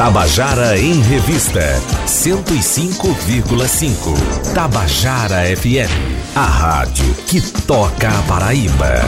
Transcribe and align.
Tabajara 0.00 0.78
em 0.78 0.98
Revista 1.02 1.60
105,5. 2.06 4.54
Tabajara 4.54 5.44
FM, 5.54 5.90
a 6.34 6.40
rádio 6.40 7.14
que 7.26 7.42
toca 7.66 8.08
a 8.08 8.22
Paraíba. 8.22 9.06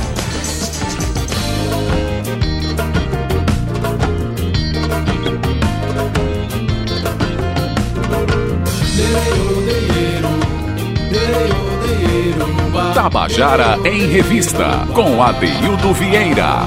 Tabajara 12.92 13.78
em 13.86 14.08
Revista, 14.08 14.86
com 14.92 15.22
Adeildo 15.22 15.94
Vieira. 15.94 16.66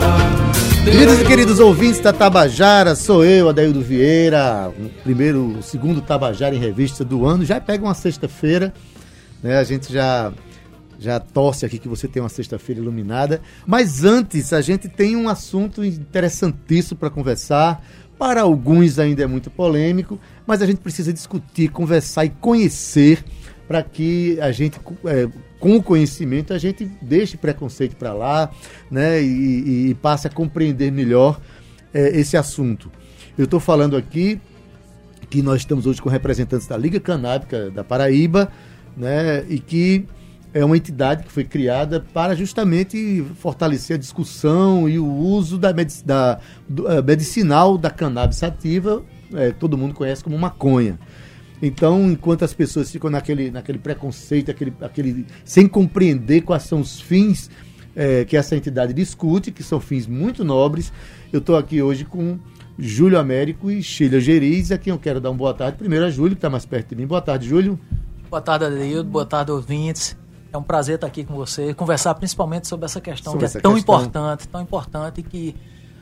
Queridos 0.85 1.19
e 1.19 1.25
queridos 1.25 1.59
ouvintes 1.59 1.99
da 1.99 2.13
Tabajara, 2.13 2.95
sou 2.95 3.25
eu, 3.25 3.49
Adeildo 3.49 3.81
Vieira, 3.81 4.71
primeiro, 5.03 5.57
segundo 5.63 5.99
Tabajara 5.99 6.53
em 6.53 6.59
Revista 6.59 7.03
do 7.03 7.25
ano. 7.25 7.43
Já 7.43 7.59
pega 7.59 7.83
uma 7.83 7.95
sexta-feira, 7.95 8.71
né? 9.41 9.57
A 9.57 9.63
gente 9.63 9.91
já 9.91 10.31
já 10.99 11.19
torce 11.19 11.65
aqui 11.65 11.79
que 11.79 11.87
você 11.87 12.07
tenha 12.07 12.21
uma 12.21 12.29
sexta-feira 12.29 12.79
iluminada. 12.79 13.41
Mas 13.65 14.03
antes, 14.03 14.53
a 14.53 14.61
gente 14.61 14.87
tem 14.87 15.15
um 15.15 15.27
assunto 15.27 15.83
interessantíssimo 15.83 16.99
para 16.99 17.09
conversar. 17.09 17.83
Para 18.17 18.43
alguns 18.43 18.99
ainda 18.99 19.23
é 19.23 19.27
muito 19.27 19.49
polêmico, 19.49 20.19
mas 20.45 20.61
a 20.61 20.67
gente 20.67 20.77
precisa 20.77 21.11
discutir, 21.11 21.69
conversar 21.69 22.25
e 22.25 22.29
conhecer 22.29 23.25
para 23.67 23.81
que 23.81 24.39
a 24.39 24.51
gente 24.51 24.79
é, 25.05 25.27
com 25.59 25.77
o 25.77 25.83
conhecimento 25.83 26.53
a 26.53 26.57
gente 26.57 26.85
deixe 27.01 27.37
preconceito 27.37 27.95
para 27.95 28.13
lá 28.13 28.51
né, 28.89 29.21
e, 29.21 29.89
e, 29.89 29.93
passe 29.95 30.27
a 30.27 30.29
compreender 30.29 30.91
melhor 30.91 31.39
é, 31.93 32.19
esse 32.19 32.37
assunto. 32.37 32.91
Eu 33.37 33.45
estou 33.45 33.59
falando 33.59 33.97
aqui 33.97 34.39
que 35.29 35.41
nós 35.41 35.61
estamos 35.61 35.85
hoje 35.85 36.01
com 36.01 36.09
representantes 36.09 36.67
da 36.67 36.77
Liga 36.77 36.99
Canábica 36.99 37.71
da 37.71 37.83
Paraíba 37.83 38.51
né, 38.95 39.43
e 39.49 39.59
que 39.59 40.05
é 40.55 40.63
uma 40.63 40.77
entidade 40.77 41.23
que 41.23 41.31
foi 41.31 41.43
criada 41.43 41.99
para 42.13 42.33
justamente 42.33 43.25
fortalecer 43.39 43.97
a 43.97 43.99
discussão 43.99 44.87
e 44.87 44.97
o 44.97 45.05
uso 45.05 45.57
da, 45.57 45.73
medic 45.73 46.01
da 46.05 46.39
do, 46.67 46.85
uh, 46.87 47.03
medicinal 47.03 47.77
da 47.77 47.89
cannabis 47.89 48.37
sativa, 48.37 49.03
é, 49.33 49.51
todo 49.51 49.77
mundo 49.77 49.93
conhece 49.93 50.23
como 50.23 50.37
maconha. 50.39 50.97
Então, 51.61 52.11
enquanto 52.11 52.43
as 52.43 52.53
pessoas 52.53 52.91
ficam 52.91 53.09
naquele, 53.09 53.49
naquele 53.49 53.79
preconceito, 53.79 54.51
aquele, 54.51 54.73
aquele, 54.81 55.25
sem 55.43 55.67
compreender 55.67 56.41
quais 56.41 56.63
são 56.63 56.81
os 56.81 56.99
fins 56.99 57.49
é, 57.95 58.25
que 58.25 58.35
essa 58.35 58.55
entidade 58.55 58.93
discute, 58.93 59.51
que 59.51 59.63
são 59.63 59.79
fins 59.79 60.05
muito 60.05 60.43
nobres, 60.43 60.91
eu 61.31 61.39
estou 61.39 61.55
aqui 61.55 61.81
hoje 61.81 62.03
com 62.03 62.37
Júlio 62.77 63.17
Américo 63.17 63.71
e 63.71 63.81
Sheila 63.81 64.19
Geriz, 64.19 64.71
a 64.71 64.77
quem 64.77 64.91
eu 64.91 64.99
quero 64.99 65.21
dar 65.21 65.31
uma 65.31 65.37
boa 65.37 65.53
tarde. 65.53 65.77
Primeiro 65.77 66.05
a 66.05 66.09
Júlio, 66.09 66.31
que 66.31 66.39
está 66.39 66.49
mais 66.49 66.65
perto 66.65 66.89
de 66.89 66.95
mim. 66.95 67.07
Boa 67.07 67.21
tarde, 67.21 67.47
Júlio. 67.47 67.79
Boa 68.29 68.41
tarde, 68.41 68.65
Adeildo. 68.65 69.09
Boa 69.09 69.25
tarde, 69.25 69.51
ouvintes. 69.51 70.17
É 70.51 70.57
um 70.57 70.63
prazer 70.63 70.95
estar 70.95 71.07
aqui 71.07 71.23
com 71.23 71.35
você, 71.35 71.73
conversar 71.73 72.15
principalmente 72.15 72.67
sobre 72.67 72.85
essa 72.85 73.01
questão 73.01 73.33
sobre 73.33 73.47
que 73.47 73.57
é 73.57 73.61
tão 73.61 73.73
questão. 73.73 73.95
importante, 73.99 74.47
tão 74.47 74.61
importante 74.61 75.21
que 75.23 75.55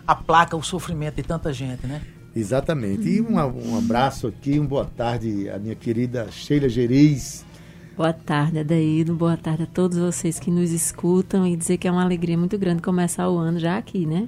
aplaca 0.06 0.56
o 0.56 0.62
sofrimento 0.62 1.16
de 1.16 1.24
tanta 1.24 1.52
gente, 1.52 1.88
né? 1.88 2.02
Exatamente. 2.36 3.08
E 3.08 3.22
um, 3.22 3.36
um 3.36 3.78
abraço 3.78 4.28
aqui, 4.28 4.58
uma 4.58 4.68
boa 4.68 4.86
tarde 4.86 5.50
à 5.50 5.60
minha 5.60 5.76
querida 5.76 6.28
Sheila 6.32 6.68
Geriz. 6.68 7.46
Boa 7.96 8.12
tarde, 8.12 8.58
Adaído. 8.58 9.14
Boa 9.14 9.38
tarde 9.38 9.64
a 9.64 9.68
todos 9.68 9.98
vocês 10.00 10.40
que 10.40 10.50
nos 10.50 10.72
escutam 10.72 11.46
e 11.46 11.56
dizer 11.56 11.78
que 11.78 11.88
é 11.88 11.92
uma 11.92 12.04
alegria 12.04 12.38
muito 12.38 12.58
grande 12.58 12.82
começar 12.82 13.30
o 13.30 13.38
ano 13.38 13.60
já 13.60 13.78
aqui, 13.78 14.06
né? 14.06 14.28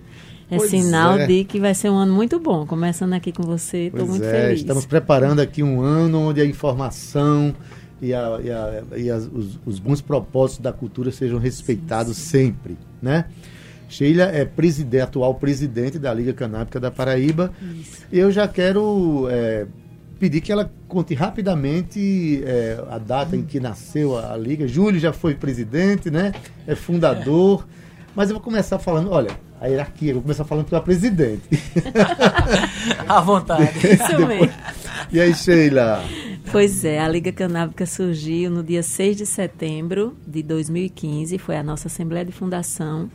É 0.51 0.57
pois 0.57 0.69
sinal 0.69 1.17
é. 1.17 1.25
de 1.25 1.43
que 1.43 1.59
vai 1.59 1.73
ser 1.73 1.89
um 1.89 1.95
ano 1.95 2.13
muito 2.13 2.39
bom. 2.39 2.67
Começando 2.67 3.13
aqui 3.13 3.31
com 3.31 3.41
você, 3.41 3.87
estou 3.87 4.07
muito 4.07 4.23
é, 4.23 4.31
feliz. 4.31 4.59
Estamos 4.59 4.85
preparando 4.85 5.39
aqui 5.39 5.63
um 5.63 5.81
ano 5.81 6.19
onde 6.19 6.39
a 6.39 6.45
informação 6.45 7.55
e, 7.99 8.13
a, 8.13 8.39
e, 8.43 8.51
a, 8.51 8.83
e 8.97 9.09
as, 9.09 9.25
os, 9.25 9.59
os 9.65 9.79
bons 9.79 10.01
propósitos 10.01 10.61
da 10.61 10.71
cultura 10.71 11.11
sejam 11.11 11.39
respeitados 11.39 12.17
sim, 12.17 12.23
sim. 12.23 12.29
sempre, 12.29 12.77
né? 13.01 13.25
Sheila 13.87 14.23
é 14.23 14.45
presidente, 14.45 15.01
atual 15.01 15.35
presidente 15.35 15.99
da 15.99 16.13
Liga 16.13 16.33
Canábica 16.33 16.79
da 16.79 16.91
Paraíba. 16.91 17.51
Isso. 17.79 18.05
Eu 18.11 18.31
já 18.31 18.47
quero 18.47 19.27
é, 19.29 19.65
pedir 20.19 20.41
que 20.41 20.51
ela 20.51 20.71
conte 20.87 21.13
rapidamente 21.13 22.43
é, 22.45 22.83
a 22.89 22.97
data 22.97 23.35
em 23.35 23.43
que 23.43 23.59
nasceu 23.59 24.17
a, 24.17 24.33
a, 24.33 24.37
Liga. 24.37 24.67
Júlio 24.67 24.99
já 24.99 25.13
foi 25.13 25.35
presidente, 25.35 26.09
né? 26.09 26.33
É 26.65 26.75
fundador. 26.75 27.67
Mas 28.15 28.29
eu 28.29 28.35
vou 28.35 28.43
começar 28.43 28.79
falando, 28.79 29.11
olha, 29.11 29.31
a 29.59 29.67
hierarquia, 29.67 30.11
eu 30.11 30.15
vou 30.15 30.23
começar 30.23 30.45
falando 30.45 30.65
pela 30.65 30.81
presidente. 30.81 31.43
à 33.07 33.21
vontade. 33.21 33.71
Isso 33.85 34.27
mesmo. 34.27 34.53
E 35.11 35.19
aí, 35.19 35.33
Sheila? 35.33 36.03
Pois 36.51 36.85
é, 36.85 36.99
a 36.99 37.07
Liga 37.07 37.31
Canábica 37.31 37.85
surgiu 37.85 38.49
no 38.49 38.63
dia 38.63 38.83
6 38.83 39.17
de 39.17 39.25
setembro 39.25 40.15
de 40.25 40.41
2015, 40.43 41.37
foi 41.37 41.57
a 41.57 41.63
nossa 41.63 41.87
Assembleia 41.87 42.23
de 42.23 42.31
Fundação 42.31 43.09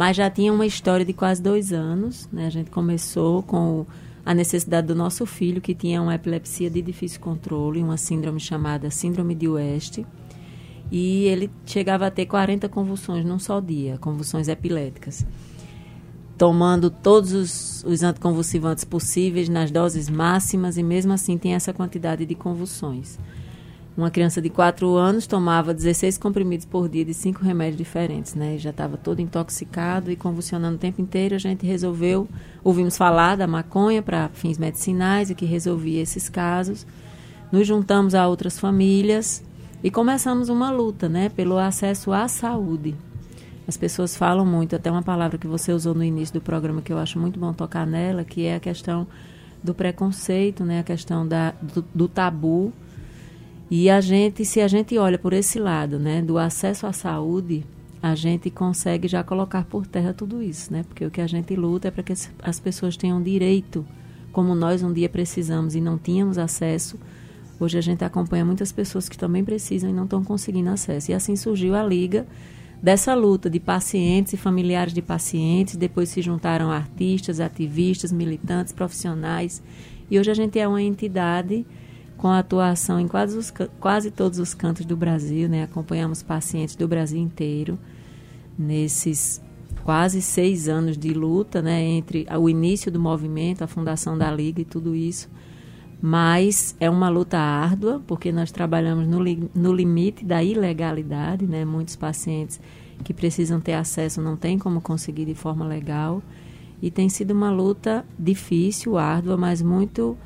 mas 0.00 0.16
já 0.16 0.30
tinha 0.30 0.50
uma 0.50 0.64
história 0.64 1.04
de 1.04 1.12
quase 1.12 1.42
dois 1.42 1.74
anos. 1.74 2.26
Né? 2.32 2.46
A 2.46 2.50
gente 2.50 2.70
começou 2.70 3.42
com 3.42 3.84
a 4.24 4.32
necessidade 4.32 4.86
do 4.86 4.94
nosso 4.94 5.26
filho, 5.26 5.60
que 5.60 5.74
tinha 5.74 6.00
uma 6.00 6.14
epilepsia 6.14 6.70
de 6.70 6.80
difícil 6.80 7.20
controle, 7.20 7.82
uma 7.82 7.98
síndrome 7.98 8.40
chamada 8.40 8.90
Síndrome 8.90 9.34
de 9.34 9.46
West. 9.46 9.98
E 10.90 11.26
ele 11.26 11.50
chegava 11.66 12.06
a 12.06 12.10
ter 12.10 12.24
40 12.24 12.66
convulsões 12.70 13.26
num 13.26 13.38
só 13.38 13.60
dia, 13.60 13.98
convulsões 13.98 14.48
epiléticas. 14.48 15.26
Tomando 16.38 16.88
todos 16.88 17.34
os, 17.34 17.84
os 17.84 18.02
anticonvulsivantes 18.02 18.84
possíveis 18.84 19.50
nas 19.50 19.70
doses 19.70 20.08
máximas 20.08 20.78
e 20.78 20.82
mesmo 20.82 21.12
assim 21.12 21.36
tem 21.36 21.52
essa 21.52 21.74
quantidade 21.74 22.24
de 22.24 22.34
convulsões. 22.34 23.18
Uma 24.00 24.10
criança 24.10 24.40
de 24.40 24.48
4 24.48 24.96
anos 24.96 25.26
tomava 25.26 25.74
16 25.74 26.16
comprimidos 26.16 26.64
por 26.64 26.88
dia 26.88 27.04
de 27.04 27.12
cinco 27.12 27.44
remédios 27.44 27.76
diferentes, 27.76 28.34
né? 28.34 28.56
Já 28.56 28.70
estava 28.70 28.96
todo 28.96 29.20
intoxicado 29.20 30.10
e 30.10 30.16
convulsionando 30.16 30.76
o 30.76 30.78
tempo 30.78 31.02
inteiro. 31.02 31.34
A 31.34 31.38
gente 31.38 31.66
resolveu, 31.66 32.26
ouvimos 32.64 32.96
falar 32.96 33.36
da 33.36 33.46
maconha 33.46 34.00
para 34.00 34.30
fins 34.30 34.56
medicinais 34.56 35.28
e 35.28 35.34
que 35.34 35.44
resolvia 35.44 36.00
esses 36.00 36.30
casos. 36.30 36.86
Nos 37.52 37.66
juntamos 37.66 38.14
a 38.14 38.26
outras 38.26 38.58
famílias 38.58 39.44
e 39.84 39.90
começamos 39.90 40.48
uma 40.48 40.70
luta, 40.70 41.06
né, 41.06 41.28
pelo 41.28 41.58
acesso 41.58 42.10
à 42.10 42.26
saúde. 42.26 42.96
As 43.68 43.76
pessoas 43.76 44.16
falam 44.16 44.46
muito, 44.46 44.74
até 44.74 44.90
uma 44.90 45.02
palavra 45.02 45.36
que 45.36 45.46
você 45.46 45.74
usou 45.74 45.94
no 45.94 46.02
início 46.02 46.32
do 46.32 46.40
programa 46.40 46.80
que 46.80 46.90
eu 46.90 46.96
acho 46.96 47.18
muito 47.18 47.38
bom 47.38 47.52
tocar 47.52 47.86
nela, 47.86 48.24
que 48.24 48.46
é 48.46 48.54
a 48.54 48.60
questão 48.60 49.06
do 49.62 49.74
preconceito, 49.74 50.64
né, 50.64 50.80
a 50.80 50.84
questão 50.84 51.28
da, 51.28 51.50
do, 51.60 51.84
do 51.94 52.08
tabu 52.08 52.72
e 53.70 53.88
a 53.88 54.00
gente, 54.00 54.44
se 54.44 54.60
a 54.60 54.66
gente 54.66 54.98
olha 54.98 55.16
por 55.16 55.32
esse 55.32 55.58
lado, 55.58 55.98
né, 55.98 56.20
do 56.20 56.38
acesso 56.38 56.86
à 56.86 56.92
saúde, 56.92 57.64
a 58.02 58.14
gente 58.14 58.50
consegue 58.50 59.06
já 59.06 59.22
colocar 59.22 59.64
por 59.64 59.86
terra 59.86 60.12
tudo 60.12 60.42
isso, 60.42 60.72
né? 60.72 60.82
Porque 60.82 61.04
o 61.04 61.10
que 61.10 61.20
a 61.20 61.26
gente 61.26 61.54
luta 61.54 61.88
é 61.88 61.90
para 61.90 62.02
que 62.02 62.14
as 62.42 62.58
pessoas 62.58 62.96
tenham 62.96 63.22
direito, 63.22 63.86
como 64.32 64.54
nós 64.54 64.82
um 64.82 64.92
dia 64.92 65.08
precisamos 65.08 65.74
e 65.74 65.80
não 65.80 65.98
tínhamos 65.98 66.38
acesso. 66.38 66.98
Hoje 67.60 67.76
a 67.76 67.80
gente 67.80 68.02
acompanha 68.02 68.44
muitas 68.44 68.72
pessoas 68.72 69.08
que 69.08 69.18
também 69.18 69.44
precisam 69.44 69.90
e 69.90 69.92
não 69.92 70.04
estão 70.04 70.24
conseguindo 70.24 70.70
acesso. 70.70 71.10
E 71.10 71.14
assim 71.14 71.36
surgiu 71.36 71.74
a 71.74 71.82
liga 71.82 72.26
dessa 72.82 73.14
luta 73.14 73.50
de 73.50 73.60
pacientes 73.60 74.32
e 74.32 74.36
familiares 74.38 74.94
de 74.94 75.02
pacientes. 75.02 75.76
Depois 75.76 76.08
se 76.08 76.22
juntaram 76.22 76.70
artistas, 76.70 77.38
ativistas, 77.38 78.10
militantes, 78.10 78.72
profissionais. 78.72 79.62
E 80.10 80.18
hoje 80.18 80.30
a 80.30 80.34
gente 80.34 80.58
é 80.58 80.66
uma 80.66 80.82
entidade 80.82 81.66
com 82.20 82.28
atuação 82.28 83.00
em 83.00 83.08
quase, 83.08 83.38
os, 83.38 83.50
quase 83.80 84.10
todos 84.10 84.38
os 84.38 84.52
cantos 84.52 84.84
do 84.84 84.94
Brasil, 84.94 85.48
né? 85.48 85.62
Acompanhamos 85.62 86.22
pacientes 86.22 86.76
do 86.76 86.86
Brasil 86.86 87.18
inteiro 87.18 87.78
nesses 88.58 89.40
quase 89.82 90.20
seis 90.20 90.68
anos 90.68 90.98
de 90.98 91.14
luta, 91.14 91.62
né? 91.62 91.82
Entre 91.82 92.26
o 92.38 92.46
início 92.46 92.92
do 92.92 93.00
movimento, 93.00 93.64
a 93.64 93.66
fundação 93.66 94.18
da 94.18 94.30
Liga 94.30 94.60
e 94.60 94.66
tudo 94.66 94.94
isso. 94.94 95.30
Mas 95.98 96.76
é 96.78 96.90
uma 96.90 97.08
luta 97.08 97.38
árdua, 97.38 98.02
porque 98.06 98.30
nós 98.30 98.52
trabalhamos 98.52 99.06
no, 99.06 99.22
li, 99.22 99.50
no 99.54 99.72
limite 99.72 100.22
da 100.22 100.44
ilegalidade, 100.44 101.46
né? 101.46 101.64
Muitos 101.64 101.96
pacientes 101.96 102.60
que 103.02 103.14
precisam 103.14 103.62
ter 103.62 103.72
acesso 103.72 104.20
não 104.20 104.36
têm 104.36 104.58
como 104.58 104.82
conseguir 104.82 105.24
de 105.24 105.34
forma 105.34 105.64
legal. 105.64 106.22
E 106.82 106.90
tem 106.90 107.08
sido 107.08 107.30
uma 107.30 107.50
luta 107.50 108.04
difícil, 108.18 108.98
árdua, 108.98 109.38
mas 109.38 109.62
muito 109.62 110.18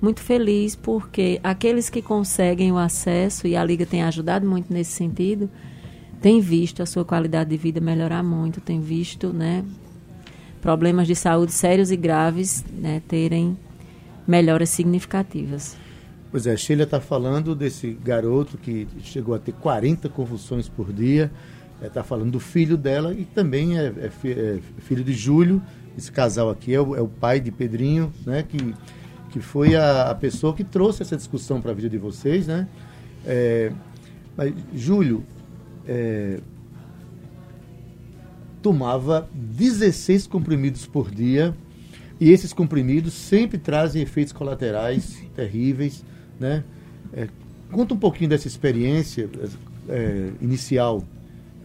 muito 0.00 0.20
feliz 0.20 0.76
porque 0.76 1.40
aqueles 1.42 1.90
que 1.90 2.00
conseguem 2.00 2.72
o 2.72 2.78
acesso, 2.78 3.46
e 3.46 3.56
a 3.56 3.64
Liga 3.64 3.84
tem 3.84 4.02
ajudado 4.02 4.46
muito 4.46 4.72
nesse 4.72 4.92
sentido, 4.92 5.50
tem 6.20 6.40
visto 6.40 6.82
a 6.82 6.86
sua 6.86 7.04
qualidade 7.04 7.50
de 7.50 7.56
vida 7.56 7.80
melhorar 7.80 8.22
muito, 8.22 8.60
tem 8.60 8.80
visto 8.80 9.32
né, 9.32 9.64
problemas 10.60 11.06
de 11.06 11.14
saúde 11.14 11.52
sérios 11.52 11.90
e 11.90 11.96
graves 11.96 12.64
né, 12.72 13.02
terem 13.06 13.56
melhoras 14.26 14.68
significativas. 14.70 15.76
Pois 16.30 16.46
é, 16.46 16.56
Sheila 16.56 16.82
está 16.82 17.00
falando 17.00 17.54
desse 17.54 17.90
garoto 17.92 18.58
que 18.58 18.86
chegou 19.02 19.34
a 19.34 19.38
ter 19.38 19.52
40 19.52 20.08
convulsões 20.10 20.68
por 20.68 20.92
dia, 20.92 21.30
está 21.82 22.00
é, 22.00 22.02
falando 22.02 22.32
do 22.32 22.40
filho 22.40 22.76
dela 22.76 23.14
e 23.14 23.24
também 23.24 23.78
é, 23.78 23.86
é, 23.86 24.10
é, 24.26 24.58
filho 24.78 25.02
de 25.02 25.14
Júlio, 25.14 25.62
esse 25.96 26.12
casal 26.12 26.50
aqui 26.50 26.74
é 26.74 26.80
o, 26.80 26.94
é 26.94 27.00
o 27.00 27.08
pai 27.08 27.40
de 27.40 27.50
Pedrinho, 27.50 28.12
né, 28.26 28.44
que 28.46 28.74
que 29.30 29.40
foi 29.40 29.74
a, 29.74 30.10
a 30.10 30.14
pessoa 30.14 30.54
que 30.54 30.64
trouxe 30.64 31.02
essa 31.02 31.16
discussão 31.16 31.60
para 31.60 31.70
a 31.70 31.74
vida 31.74 31.88
de 31.88 31.98
vocês, 31.98 32.46
né? 32.46 32.68
É, 33.26 33.72
mas, 34.36 34.54
Júlio 34.74 35.24
é, 35.86 36.40
tomava 38.62 39.28
16 39.32 40.26
comprimidos 40.26 40.86
por 40.86 41.10
dia 41.10 41.54
e 42.20 42.30
esses 42.30 42.52
comprimidos 42.52 43.14
sempre 43.14 43.58
trazem 43.58 44.02
efeitos 44.02 44.32
colaterais 44.32 45.22
terríveis, 45.34 46.04
né? 46.38 46.64
É, 47.12 47.28
conta 47.70 47.94
um 47.94 47.98
pouquinho 47.98 48.30
dessa 48.30 48.48
experiência 48.48 49.28
é, 49.88 50.30
inicial 50.40 51.02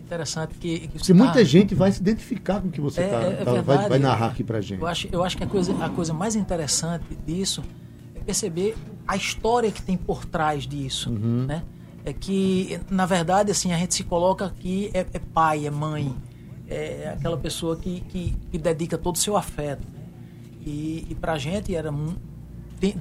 interessante 0.03 0.55
que, 0.55 0.87
que 0.87 1.03
Se 1.03 1.13
muita 1.13 1.33
tá... 1.33 1.43
gente 1.43 1.73
vai 1.73 1.91
se 1.91 2.01
identificar 2.01 2.61
com 2.61 2.67
o 2.67 2.71
que 2.71 2.81
você 2.81 3.01
é, 3.01 3.07
tá, 3.07 3.21
é 3.21 3.43
tá, 3.43 3.61
vai, 3.61 3.89
vai, 3.89 3.99
narrar 3.99 4.27
aqui 4.27 4.43
para 4.43 4.61
gente. 4.61 4.81
Eu 4.81 4.87
acho, 4.87 5.07
eu 5.11 5.23
acho 5.23 5.37
que 5.37 5.43
a 5.43 5.47
coisa, 5.47 5.73
a 5.83 5.89
coisa 5.89 6.13
mais 6.13 6.35
interessante 6.35 7.05
disso 7.25 7.63
é 8.15 8.19
perceber 8.19 8.75
a 9.07 9.15
história 9.15 9.71
que 9.71 9.81
tem 9.81 9.97
por 9.97 10.25
trás 10.25 10.67
disso, 10.67 11.09
uhum. 11.09 11.45
né? 11.45 11.63
É 12.05 12.11
que, 12.11 12.79
na 12.89 13.05
verdade, 13.05 13.49
assim, 13.49 13.71
a 13.71 13.77
gente 13.77 13.95
se 13.95 14.03
coloca 14.03 14.45
aqui, 14.45 14.91
é, 14.93 15.05
é 15.13 15.19
pai, 15.19 15.65
é 15.65 15.71
mãe, 15.71 16.13
é 16.67 17.13
aquela 17.17 17.37
pessoa 17.37 17.77
que, 17.77 18.01
que, 18.01 18.35
que 18.51 18.57
dedica 18.57 18.97
todo 18.97 19.15
o 19.15 19.17
seu 19.17 19.37
afeto. 19.37 19.87
Né? 19.87 20.01
E, 20.65 21.07
e 21.09 21.15
pra 21.15 21.37
gente 21.37 21.73
era 21.73 21.93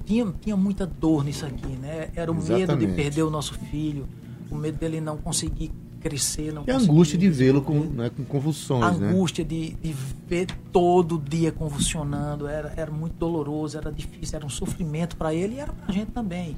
tinha, 0.04 0.32
tinha 0.40 0.56
muita 0.56 0.86
dor 0.86 1.24
nisso 1.24 1.44
aqui, 1.44 1.66
né? 1.66 2.10
Era 2.14 2.30
o 2.30 2.36
Exatamente. 2.36 2.68
medo 2.68 2.86
de 2.86 2.92
perder 2.94 3.22
o 3.22 3.30
nosso 3.30 3.54
filho, 3.54 4.08
o 4.48 4.54
medo 4.54 4.78
dele 4.78 5.00
não 5.00 5.16
conseguir 5.16 5.72
crescer, 6.02 6.52
não 6.52 6.64
E 6.66 6.70
a 6.70 6.76
angústia 6.76 7.16
de 7.16 7.30
vê-lo 7.30 7.62
com, 7.62 7.78
né, 7.80 8.10
com 8.10 8.24
convulsões, 8.24 8.82
A 8.82 8.98
né? 8.98 9.10
angústia 9.10 9.44
de, 9.44 9.74
de 9.74 9.94
ver 10.26 10.48
todo 10.72 11.18
dia 11.18 11.52
convulsionando, 11.52 12.46
era, 12.46 12.72
era 12.76 12.90
muito 12.90 13.14
doloroso, 13.14 13.78
era 13.78 13.92
difícil, 13.92 14.36
era 14.36 14.44
um 14.44 14.50
sofrimento 14.50 15.16
para 15.16 15.32
ele 15.32 15.54
e 15.54 15.60
era 15.60 15.72
para 15.72 15.86
a 15.88 15.92
gente 15.92 16.10
também. 16.10 16.56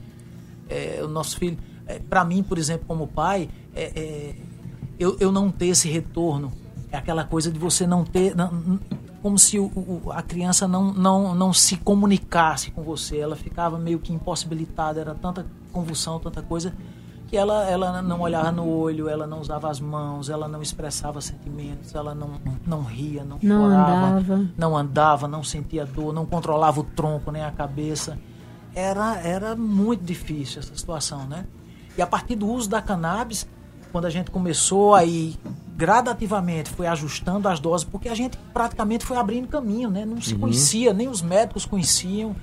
É, 0.68 1.00
o 1.04 1.08
nosso 1.08 1.36
filho, 1.36 1.58
é, 1.86 1.98
para 1.98 2.24
mim, 2.24 2.42
por 2.42 2.56
exemplo, 2.56 2.86
como 2.86 3.06
pai, 3.06 3.48
é, 3.74 3.92
é, 3.94 4.34
eu, 4.98 5.16
eu 5.20 5.30
não 5.30 5.50
ter 5.50 5.66
esse 5.66 5.88
retorno, 5.88 6.50
é 6.90 6.96
aquela 6.96 7.24
coisa 7.24 7.50
de 7.50 7.58
você 7.58 7.86
não 7.86 8.04
ter, 8.04 8.34
não, 8.34 8.80
como 9.20 9.38
se 9.38 9.58
o, 9.58 9.64
o, 9.66 10.02
a 10.10 10.22
criança 10.22 10.66
não, 10.66 10.92
não, 10.92 11.34
não 11.34 11.52
se 11.52 11.76
comunicasse 11.76 12.70
com 12.70 12.82
você, 12.82 13.18
ela 13.18 13.36
ficava 13.36 13.78
meio 13.78 13.98
que 13.98 14.12
impossibilitada, 14.12 15.00
era 15.00 15.14
tanta 15.14 15.46
convulsão, 15.72 16.18
tanta 16.20 16.40
coisa 16.40 16.72
que 17.26 17.36
ela, 17.36 17.64
ela 17.68 18.02
não 18.02 18.20
olhava 18.20 18.52
no 18.52 18.68
olho, 18.68 19.08
ela 19.08 19.26
não 19.26 19.40
usava 19.40 19.70
as 19.70 19.80
mãos, 19.80 20.28
ela 20.28 20.46
não 20.46 20.62
expressava 20.62 21.20
sentimentos, 21.20 21.94
ela 21.94 22.14
não, 22.14 22.40
não 22.66 22.82
ria, 22.82 23.24
não, 23.24 23.38
não 23.42 23.62
chorava, 23.62 24.06
andava. 24.06 24.50
não 24.56 24.76
andava, 24.76 25.28
não 25.28 25.42
sentia 25.42 25.86
dor, 25.86 26.12
não 26.12 26.26
controlava 26.26 26.80
o 26.80 26.84
tronco 26.84 27.30
nem 27.30 27.42
a 27.42 27.50
cabeça. 27.50 28.18
Era, 28.74 29.18
era 29.20 29.56
muito 29.56 30.04
difícil 30.04 30.60
essa 30.60 30.76
situação, 30.76 31.26
né? 31.26 31.46
E 31.96 32.02
a 32.02 32.06
partir 32.06 32.34
do 32.34 32.46
uso 32.48 32.68
da 32.68 32.82
cannabis, 32.82 33.46
quando 33.92 34.06
a 34.06 34.10
gente 34.10 34.30
começou 34.30 34.94
aí 34.94 35.36
gradativamente 35.76 36.70
foi 36.70 36.86
ajustando 36.86 37.48
as 37.48 37.58
doses, 37.58 37.84
porque 37.84 38.08
a 38.08 38.14
gente 38.14 38.36
praticamente 38.52 39.04
foi 39.04 39.16
abrindo 39.16 39.48
caminho, 39.48 39.90
né? 39.90 40.04
Não 40.04 40.20
se 40.20 40.34
uhum. 40.34 40.40
conhecia, 40.40 40.92
nem 40.92 41.08
os 41.08 41.22
médicos 41.22 41.64
conheciam 41.66 42.34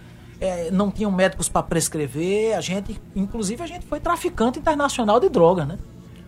é, 0.42 0.72
não 0.72 0.90
tinham 0.90 1.12
médicos 1.12 1.48
para 1.48 1.62
prescrever, 1.62 2.58
a 2.58 2.62
gente, 2.62 3.00
inclusive 3.16 3.62
a 3.62 3.68
gente 3.68 3.86
foi 3.86 4.00
traficante 4.00 4.58
internacional 4.58 5.20
de 5.20 5.30
droga, 5.30 5.64
né? 5.64 5.78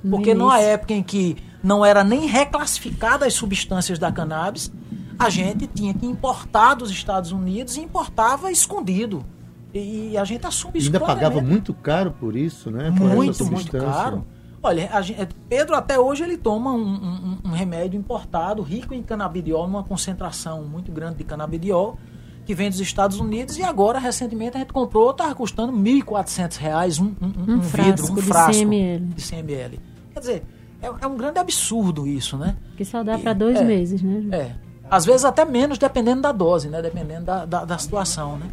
Porque 0.08 0.30
Isso. 0.30 0.40
numa 0.40 0.60
época 0.60 0.94
em 0.94 1.02
que 1.02 1.36
não 1.64 1.84
era 1.84 2.04
nem 2.04 2.28
reclassificada 2.28 3.26
as 3.26 3.34
substâncias 3.34 3.98
da 3.98 4.12
cannabis, 4.12 4.72
a 5.18 5.30
gente 5.30 5.66
tinha 5.66 5.94
que 5.94 6.06
importar 6.06 6.76
dos 6.76 6.92
Estados 6.92 7.32
Unidos 7.32 7.76
e 7.78 7.82
importava 7.82 8.52
escondido. 8.52 9.26
E 9.74 10.16
a 10.18 10.24
gente 10.24 10.46
assume 10.46 10.78
isso. 10.78 10.88
Ainda 10.88 11.00
pagava 11.00 11.42
muito 11.42 11.74
caro 11.74 12.12
por 12.12 12.36
isso, 12.36 12.70
né? 12.70 12.94
Por 12.96 13.10
muito, 13.10 13.46
muito 13.46 13.72
caro. 13.72 14.24
Olha, 14.62 15.02
gente, 15.02 15.36
Pedro 15.50 15.76
até 15.76 16.00
hoje 16.00 16.24
ele 16.24 16.38
toma 16.38 16.72
um, 16.72 16.78
um, 16.78 17.38
um, 17.46 17.52
remédio 17.52 18.00
importado, 18.00 18.62
rico 18.62 18.94
em 18.94 19.02
canabidiol, 19.02 19.68
numa 19.68 19.84
concentração 19.84 20.64
muito 20.64 20.92
grande 20.92 21.18
de 21.18 21.24
canabidiol, 21.24 21.98
que 22.46 22.54
vem 22.54 22.70
dos 22.70 22.80
Estados 22.80 23.20
Unidos 23.20 23.58
e 23.58 23.64
agora, 23.64 24.00
recentemente, 24.00 24.58
a 24.58 24.60
gente 24.60 24.74
comprou, 24.74 25.12
estava 25.12 25.34
custando 25.34 25.72
R$ 25.72 26.02
1.400 26.02 27.00
um, 27.00 27.06
um, 27.06 27.54
um, 27.54 27.56
um 27.56 27.60
vidro, 27.60 28.12
um 28.12 28.18
frasco 28.18 28.52
de 28.52 28.58
100 28.58 28.62
ml. 28.64 29.06
De 29.06 29.22
100 29.22 29.40
ml. 29.40 29.80
Quer 30.14 30.20
dizer, 30.20 30.44
é, 30.82 30.88
é, 30.88 31.08
um 31.08 31.16
grande 31.16 31.40
absurdo 31.40 32.06
isso, 32.06 32.38
né? 32.38 32.58
Que 32.76 32.84
só 32.84 33.04
dá 33.04 33.18
para 33.18 33.34
dois 33.34 33.58
é, 33.58 33.64
meses, 33.64 34.02
né? 34.02 34.24
É. 34.32 34.52
Às 34.92 35.06
vezes 35.06 35.24
até 35.24 35.46
menos, 35.46 35.78
dependendo 35.78 36.22
da 36.22 36.32
dose, 36.32 36.68
né? 36.68 36.82
Dependendo 36.82 37.26
da, 37.26 37.46
da, 37.46 37.66
da 37.66 37.78
situação, 37.78 38.38
né? 38.38 38.48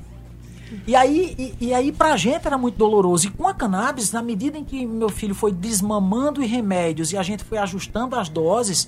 E 0.86 0.94
aí, 0.94 1.34
e, 1.36 1.66
e, 1.66 1.74
aí 1.74 1.90
pra 1.90 2.16
gente 2.16 2.46
era 2.46 2.56
muito 2.56 2.76
doloroso. 2.76 3.26
E 3.26 3.30
com 3.30 3.48
a 3.48 3.52
cannabis, 3.52 4.12
na 4.12 4.22
medida 4.22 4.56
em 4.56 4.64
que 4.64 4.86
meu 4.86 5.08
filho 5.08 5.34
foi 5.34 5.50
desmamando 5.50 6.40
os 6.40 6.48
remédios 6.48 7.12
e 7.12 7.16
a 7.16 7.22
gente 7.24 7.42
foi 7.42 7.58
ajustando 7.58 8.14
as 8.14 8.28
doses, 8.28 8.86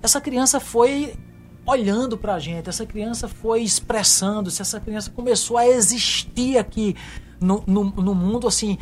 essa 0.00 0.20
criança 0.20 0.60
foi 0.60 1.14
olhando 1.66 2.16
para 2.16 2.34
a 2.34 2.38
gente, 2.38 2.68
essa 2.68 2.86
criança 2.86 3.26
foi 3.26 3.62
expressando-se, 3.62 4.62
essa 4.62 4.78
criança 4.78 5.10
começou 5.10 5.58
a 5.58 5.66
existir 5.66 6.56
aqui 6.56 6.94
no, 7.40 7.62
no, 7.66 7.84
no 7.84 8.14
mundo, 8.14 8.46
assim. 8.46 8.78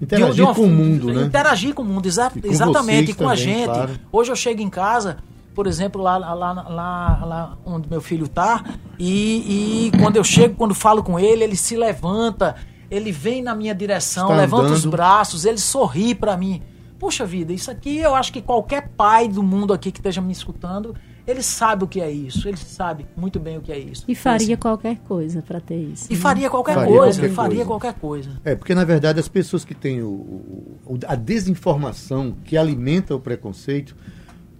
Interagir 0.00 0.34
de, 0.34 0.42
uma, 0.42 0.54
com 0.54 0.62
o 0.62 0.68
mundo, 0.70 1.12
né? 1.12 1.22
Interagir 1.22 1.74
com 1.74 1.82
o 1.82 1.84
mundo, 1.84 2.06
exa 2.06 2.30
com 2.30 2.40
exatamente, 2.48 3.12
com 3.12 3.24
também, 3.24 3.32
a 3.32 3.36
gente. 3.36 3.64
Claro. 3.66 4.00
Hoje 4.10 4.32
eu 4.32 4.36
chego 4.36 4.62
em 4.62 4.70
casa, 4.70 5.18
por 5.54 5.66
exemplo, 5.66 6.02
lá, 6.02 6.16
lá, 6.16 6.34
lá, 6.34 7.24
lá 7.24 7.58
onde 7.64 7.88
meu 7.88 8.00
filho 8.00 8.24
está, 8.24 8.64
e, 8.98 9.86
e 9.88 9.98
quando 9.98 10.16
eu 10.16 10.24
chego, 10.24 10.56
quando 10.56 10.74
falo 10.74 11.02
com 11.02 11.18
ele, 11.20 11.44
ele 11.44 11.56
se 11.56 11.76
levanta, 11.76 12.56
ele 12.90 13.12
vem 13.12 13.42
na 13.42 13.54
minha 13.54 13.74
direção, 13.74 14.24
Está 14.24 14.36
levanta 14.36 14.64
andando. 14.64 14.76
os 14.76 14.86
braços, 14.86 15.44
ele 15.44 15.58
sorri 15.58 16.14
para 16.14 16.36
mim. 16.36 16.62
Puxa 16.98 17.26
vida, 17.26 17.52
isso 17.52 17.70
aqui 17.70 17.98
eu 17.98 18.14
acho 18.14 18.32
que 18.32 18.40
qualquer 18.40 18.88
pai 18.96 19.28
do 19.28 19.42
mundo 19.42 19.72
aqui 19.74 19.92
que 19.92 19.98
esteja 19.98 20.20
me 20.20 20.32
escutando 20.32 20.94
ele 21.26 21.42
sabe 21.42 21.84
o 21.84 21.88
que 21.88 22.00
é 22.00 22.10
isso, 22.10 22.46
ele 22.46 22.56
sabe 22.56 23.06
muito 23.16 23.40
bem 23.40 23.56
o 23.56 23.60
que 23.60 23.72
é 23.72 23.78
isso. 23.78 24.04
E 24.06 24.14
faria 24.14 24.46
assim, 24.46 24.56
qualquer 24.56 24.98
coisa 24.98 25.40
para 25.40 25.58
ter 25.58 25.76
isso. 25.76 26.06
E 26.10 26.14
né? 26.14 26.20
faria 26.20 26.50
qualquer 26.50 26.74
faria 26.74 26.98
coisa, 26.98 27.20
qualquer 27.20 27.34
faria 27.34 27.56
coisa. 27.56 27.68
qualquer 27.68 27.94
coisa. 27.94 28.30
É, 28.44 28.54
porque 28.54 28.74
na 28.74 28.84
verdade 28.84 29.18
as 29.18 29.28
pessoas 29.28 29.64
que 29.64 29.74
têm 29.74 30.02
o, 30.02 30.08
o, 30.08 30.98
a 31.06 31.14
desinformação 31.14 32.36
que 32.44 32.56
alimenta 32.56 33.14
o 33.14 33.20
preconceito 33.20 33.96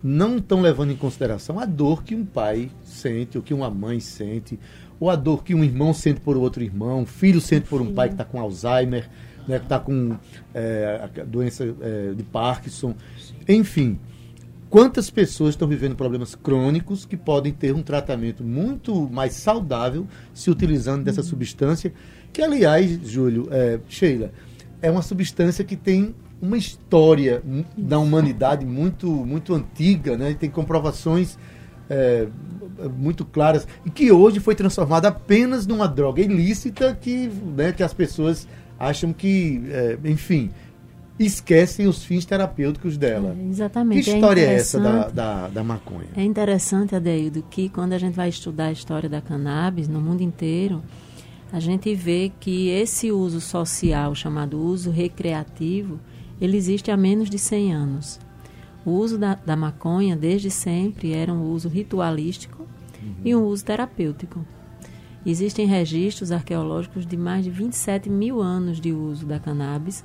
não 0.03 0.39
estão 0.39 0.61
levando 0.61 0.91
em 0.91 0.97
consideração 0.97 1.59
a 1.59 1.67
dor 1.67 2.03
que 2.03 2.15
um 2.15 2.25
pai 2.25 2.71
sente, 2.83 3.37
ou 3.37 3.45
que 3.45 3.53
uma 3.53 3.71
mãe 3.71 4.01
sente, 4.01 4.59
ou 4.99 5.11
a 5.11 5.17
dor 5.17 5.45
que 5.45 5.55
um 5.55 5.63
irmão 5.63 5.93
sente 5.93 6.21
por 6.21 6.37
outro 6.37 6.63
irmão, 6.63 7.01
um 7.01 7.07
filho 7.07 7.41
sente 7.41 7.69
por 7.69 7.83
um 7.83 7.93
pai 7.93 8.09
que 8.09 8.15
está 8.15 8.25
com 8.25 8.41
Alzheimer, 8.41 9.09
né, 9.47 9.59
que 9.59 9.65
está 9.65 9.79
com 9.79 10.17
é, 10.55 11.09
a 11.21 11.25
doença 11.25 11.65
é, 11.81 12.15
de 12.15 12.23
Parkinson, 12.23 12.95
enfim 13.47 13.99
quantas 14.75 15.09
pessoas 15.09 15.51
estão 15.51 15.69
vivendo 15.69 15.95
problemas 15.95 16.35
crônicos 16.35 17.07
que 17.07 17.17
podem 17.17 17.53
ter 17.53 17.73
um 17.73 17.81
tratamento 17.81 18.43
muito 18.43 19.09
mais 19.09 19.35
saudável 19.35 20.05
se 20.33 20.51
utilizando 20.51 21.05
dessa 21.05 21.21
uhum. 21.21 21.29
substância, 21.29 21.93
que 22.33 22.43
aliás, 22.43 22.99
Júlio, 23.09 23.47
é, 23.53 23.79
Sheila, 23.89 24.33
é 24.83 24.91
uma 24.91 25.01
substância 25.01 25.65
que 25.65 25.77
tem 25.77 26.13
uma 26.43 26.57
história 26.57 27.41
da 27.79 28.01
humanidade 28.01 28.67
muito, 28.67 29.09
muito 29.09 29.55
antiga, 29.55 30.17
né? 30.17 30.35
tem 30.35 30.51
comprovações 30.51 31.39
é, 31.89 32.27
muito 32.99 33.25
claras, 33.25 33.69
e 33.87 33.91
que 33.91 34.11
hoje 34.11 34.41
foi 34.41 34.57
transformada 34.57 35.07
apenas 35.07 35.69
numa 35.69 35.87
droga 35.87 36.21
ilícita 36.21 36.99
que, 37.01 37.31
né, 37.57 37.71
que 37.71 37.85
as 37.85 37.95
pessoas 37.95 38.49
acham 38.77 39.13
que, 39.13 39.63
é, 39.71 39.97
enfim, 40.05 40.51
esquecem 41.19 41.87
os 41.87 42.03
fins 42.03 42.25
terapêuticos 42.25 42.97
dela. 42.97 43.37
É, 43.39 43.49
exatamente. 43.49 44.05
Que 44.05 44.15
história 44.15 44.41
é, 44.41 44.45
é 44.45 44.55
essa 44.55 44.81
da, 44.81 45.09
da, 45.09 45.49
da, 45.49 45.65
maconha? 45.65 46.09
É 46.17 46.23
interessante, 46.25 46.95
Adeildo, 46.95 47.45
que 47.49 47.69
quando 47.69 47.93
a 47.93 47.99
gente 47.99 48.15
vai 48.15 48.29
estudar 48.29 48.67
a 48.67 48.73
história 48.73 49.09
da 49.09 49.21
cannabis 49.21 49.89
no 49.89 50.01
mundo 50.01 50.23
inteiro, 50.23 50.83
a 51.53 51.61
gente 51.61 51.95
vê 51.95 52.33
que 52.41 52.69
esse 52.69 53.13
uso 53.13 53.41
social, 53.41 54.15
chamado 54.15 54.59
uso 54.59 54.91
recreativo, 54.91 56.01
ele 56.41 56.57
existe 56.57 56.91
há 56.91 56.97
menos 56.97 57.31
de 57.31 57.39
100 57.39 57.73
anos. 57.73 58.21
O 58.85 58.91
uso 58.91 59.17
da, 59.17 59.35
da 59.35 59.57
maconha, 59.57 60.17
desde 60.17 60.51
sempre, 60.51 61.13
era 61.13 61.33
um 61.33 61.51
uso 61.51 61.69
ritualístico 61.69 62.67
uhum. 63.01 63.15
e 63.25 63.35
um 63.35 63.45
uso 63.45 63.65
terapêutico. 63.65 64.45
Existem 65.25 65.67
registros 65.67 66.31
arqueológicos 66.33 67.07
de 67.07 67.17
mais 67.17 67.45
de 67.45 67.51
27 67.51 68.11
mil 68.11 68.43
anos 68.43 68.79
de 68.79 68.93
uso 68.93 69.25
da 69.25 69.39
cannabis, 69.39 70.05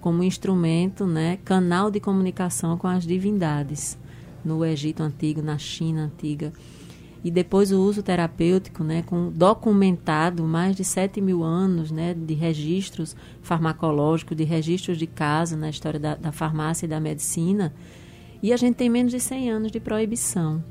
como 0.00 0.22
instrumento, 0.22 1.06
né, 1.06 1.38
canal 1.44 1.90
de 1.90 2.00
comunicação 2.00 2.76
com 2.76 2.86
as 2.86 3.06
divindades 3.06 3.98
no 4.44 4.64
Egito 4.64 5.02
antigo, 5.02 5.42
na 5.42 5.58
China 5.58 6.04
antiga. 6.04 6.52
E 7.22 7.30
depois 7.30 7.72
o 7.72 7.80
uso 7.80 8.02
terapêutico, 8.02 8.84
né, 8.84 9.02
com 9.02 9.30
documentado 9.30 10.44
mais 10.44 10.76
de 10.76 10.84
7 10.84 11.20
mil 11.20 11.42
anos 11.42 11.90
né, 11.90 12.14
de 12.14 12.34
registros 12.34 13.16
farmacológicos, 13.42 14.36
de 14.36 14.44
registros 14.44 14.96
de 14.96 15.06
caso 15.06 15.56
na 15.56 15.68
história 15.68 15.98
da, 15.98 16.14
da 16.14 16.30
farmácia 16.30 16.86
e 16.86 16.88
da 16.88 17.00
medicina. 17.00 17.74
E 18.40 18.52
a 18.52 18.56
gente 18.56 18.76
tem 18.76 18.88
menos 18.88 19.10
de 19.10 19.18
100 19.18 19.50
anos 19.50 19.72
de 19.72 19.80
proibição. 19.80 20.62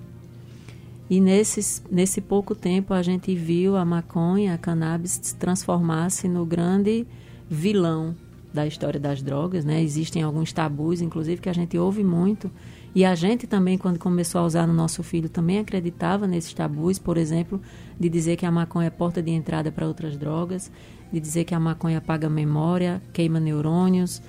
E 1.09 1.19
nesses, 1.19 1.83
nesse 1.91 2.21
pouco 2.21 2.55
tempo 2.55 2.93
a 2.93 3.01
gente 3.01 3.35
viu 3.35 3.75
a 3.75 3.83
maconha, 3.83 4.53
a 4.53 4.57
cannabis 4.57 5.19
se 5.21 5.35
transformar-se 5.35 6.27
no 6.29 6.45
grande 6.45 7.05
vilão 7.49 8.15
da 8.53 8.65
história 8.65 8.99
das 8.99 9.21
drogas, 9.21 9.65
né? 9.65 9.81
Existem 9.81 10.23
alguns 10.23 10.51
tabus, 10.51 11.01
inclusive, 11.01 11.41
que 11.41 11.49
a 11.49 11.53
gente 11.53 11.77
ouve 11.77 12.03
muito. 12.03 12.49
E 12.95 13.05
a 13.05 13.13
gente 13.13 13.45
também, 13.45 13.77
quando 13.77 13.99
começou 13.99 14.41
a 14.41 14.45
usar 14.45 14.65
no 14.65 14.73
nosso 14.73 15.03
filho, 15.03 15.29
também 15.29 15.59
acreditava 15.59 16.25
nesses 16.25 16.53
tabus, 16.53 16.97
por 16.97 17.17
exemplo, 17.17 17.61
de 17.99 18.09
dizer 18.09 18.35
que 18.35 18.45
a 18.45 18.51
maconha 18.51 18.87
é 18.87 18.89
porta 18.89 19.21
de 19.21 19.31
entrada 19.31 19.71
para 19.71 19.87
outras 19.87 20.17
drogas, 20.17 20.71
de 21.11 21.19
dizer 21.19 21.45
que 21.45 21.53
a 21.53 21.59
maconha 21.59 21.99
apaga 21.99 22.29
memória, 22.29 23.01
queima 23.13 23.39
neurônios, 23.39 24.21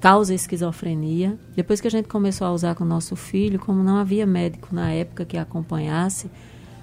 causa 0.00 0.34
esquizofrenia. 0.34 1.38
Depois 1.54 1.80
que 1.80 1.86
a 1.86 1.90
gente 1.90 2.08
começou 2.08 2.46
a 2.46 2.52
usar 2.52 2.74
com 2.74 2.84
o 2.84 2.86
nosso 2.86 3.16
filho, 3.16 3.58
como 3.58 3.82
não 3.82 3.96
havia 3.96 4.26
médico 4.26 4.74
na 4.74 4.90
época 4.90 5.24
que 5.24 5.38
acompanhasse, 5.38 6.30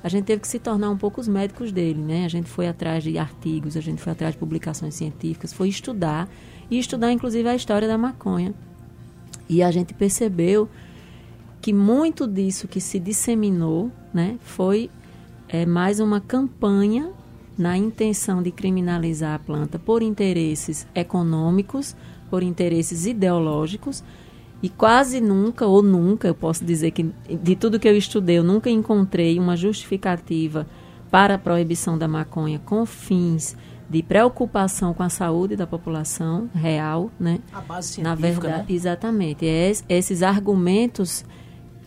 a 0.04 0.10
gente 0.10 0.26
teve 0.26 0.42
que 0.42 0.48
se 0.48 0.60
tornar 0.60 0.90
um 0.90 0.98
pouco 0.98 1.20
os 1.20 1.28
médicos 1.28 1.72
dele, 1.72 2.02
né? 2.02 2.26
A 2.26 2.30
gente 2.30 2.50
foi 2.50 2.68
atrás 2.68 3.04
de 3.04 3.18
artigos, 3.18 3.76
a 3.76 3.82
gente 3.82 4.02
foi 4.02 4.14
atrás 4.14 4.34
de 4.34 4.40
publicações 4.40 4.96
científicas, 4.96 5.52
foi 5.52 5.68
estudar 5.68 6.30
e 6.70 6.80
estudar 6.80 7.12
inclusive 7.12 7.48
a 7.48 7.56
história 7.56 7.88
da 7.88 7.98
maconha. 7.98 8.54
E 9.50 9.62
a 9.62 9.72
gente 9.72 9.94
percebeu 9.94 10.70
que 11.62 11.74
muito 11.74 12.28
disso 12.28 12.68
que 12.68 12.80
se 12.80 13.00
disseminou, 13.00 13.92
né, 14.14 14.38
foi 14.42 14.90
é, 15.48 15.66
mais 15.66 16.00
uma 16.00 16.22
campanha 16.22 17.12
na 17.58 17.78
intenção 17.78 18.42
de 18.42 18.52
criminalizar 18.52 19.36
a 19.36 19.40
planta 19.40 19.78
por 19.78 20.02
interesses 20.02 20.88
econômicos, 20.96 21.96
por 22.30 22.42
interesses 22.42 23.06
ideológicos 23.06 24.04
e 24.62 24.70
quase 24.70 25.22
nunca, 25.22 25.66
ou 25.66 25.82
nunca, 25.82 26.28
eu 26.28 26.36
posso 26.36 26.66
dizer 26.66 26.92
que 26.92 27.04
de 27.30 27.56
tudo 27.56 27.80
que 27.80 27.88
eu 27.88 27.96
estudei, 27.96 28.38
eu 28.38 28.44
nunca 28.44 28.70
encontrei 28.70 29.40
uma 29.40 29.56
justificativa 29.56 30.68
para 31.10 31.36
a 31.36 31.38
proibição 31.38 31.98
da 31.98 32.08
maconha 32.08 32.60
com 32.60 32.86
fins 32.86 33.56
de 33.90 34.04
preocupação 34.04 34.94
com 34.94 35.02
a 35.02 35.10
saúde 35.10 35.56
da 35.56 35.66
população 35.66 36.48
real, 36.54 37.10
né? 37.20 37.40
A 37.52 37.60
base 37.62 37.88
científica, 37.94 38.10
Na 38.10 38.16
verdade, 38.16 38.58
né? 38.72 38.76
exatamente. 38.76 39.48
É 39.48 39.70
es- 39.72 39.84
esses 39.90 40.22
argumentos 40.22 41.26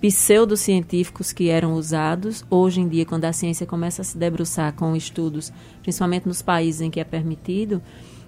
pseudocientíficos 0.00 1.32
que 1.32 1.48
eram 1.48 1.74
usados 1.74 2.44
hoje 2.50 2.80
em 2.80 2.88
dia, 2.88 3.06
quando 3.06 3.24
a 3.24 3.32
ciência 3.32 3.66
começa 3.66 4.02
a 4.02 4.04
se 4.04 4.18
debruçar 4.18 4.72
com 4.74 4.96
estudos, 4.96 5.52
principalmente 5.82 6.26
nos 6.26 6.42
países 6.42 6.80
em 6.80 6.90
que 6.90 7.00
é 7.00 7.04
permitido, 7.04 7.80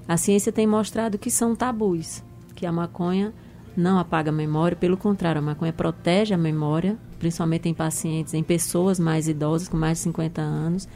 a 0.06 0.16
ciência 0.16 0.52
tem 0.52 0.66
mostrado 0.66 1.18
que 1.18 1.30
são 1.30 1.54
tabus, 1.56 2.22
que 2.54 2.64
a 2.64 2.70
maconha 2.72 3.32
não 3.76 3.98
apaga 3.98 4.30
a 4.30 4.32
memória, 4.32 4.76
pelo 4.76 4.96
contrário, 4.96 5.40
a 5.40 5.42
maconha 5.42 5.72
protege 5.72 6.32
a 6.32 6.38
memória, 6.38 6.96
principalmente 7.18 7.68
em 7.68 7.74
pacientes, 7.74 8.32
em 8.34 8.42
pessoas 8.42 8.98
mais 9.00 9.26
idosas, 9.28 9.68
com 9.68 9.76
mais 9.76 9.98
de 9.98 10.04
50 10.04 10.40
anos. 10.40 10.88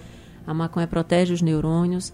A 0.47 0.55
maconha 0.55 0.87
protege 0.87 1.33
os 1.35 1.43
neurônios, 1.43 2.13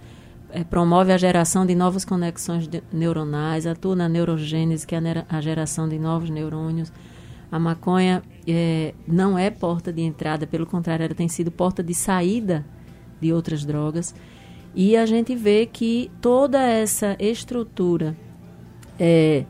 eh, 0.50 0.64
promove 0.64 1.12
a 1.12 1.18
geração 1.18 1.66
de 1.66 1.75
novas 1.75 2.04
conexões 2.04 2.66
de- 2.66 2.83
neuronais, 2.92 3.66
atua 3.66 3.94
na 3.94 4.09
neurogênese, 4.09 4.87
que 4.87 4.94
é 4.94 5.00
a 5.28 5.40
geração 5.40 5.88
de 5.88 5.99
novos 5.99 6.30
neurônios. 6.30 6.92
A 7.52 7.59
maconha 7.59 8.23
eh, 8.47 8.94
não 9.06 9.38
é 9.38 9.50
porta 9.50 9.92
de 9.92 10.02
entrada, 10.02 10.47
pelo 10.47 10.66
contrário, 10.66 11.04
ela 11.04 11.14
tem 11.14 11.28
sido 11.28 11.50
porta 11.50 11.83
de 11.83 11.94
saída 11.94 12.64
de 13.21 13.33
outras 13.33 13.64
drogas. 13.64 14.14
E 14.75 14.97
a 14.97 15.06
gente 15.06 15.37
vê 15.37 15.66
que 15.66 16.11
toda 16.21 16.61
essa 16.61 17.16
estrutura 17.21 18.16
eh, 18.99 19.44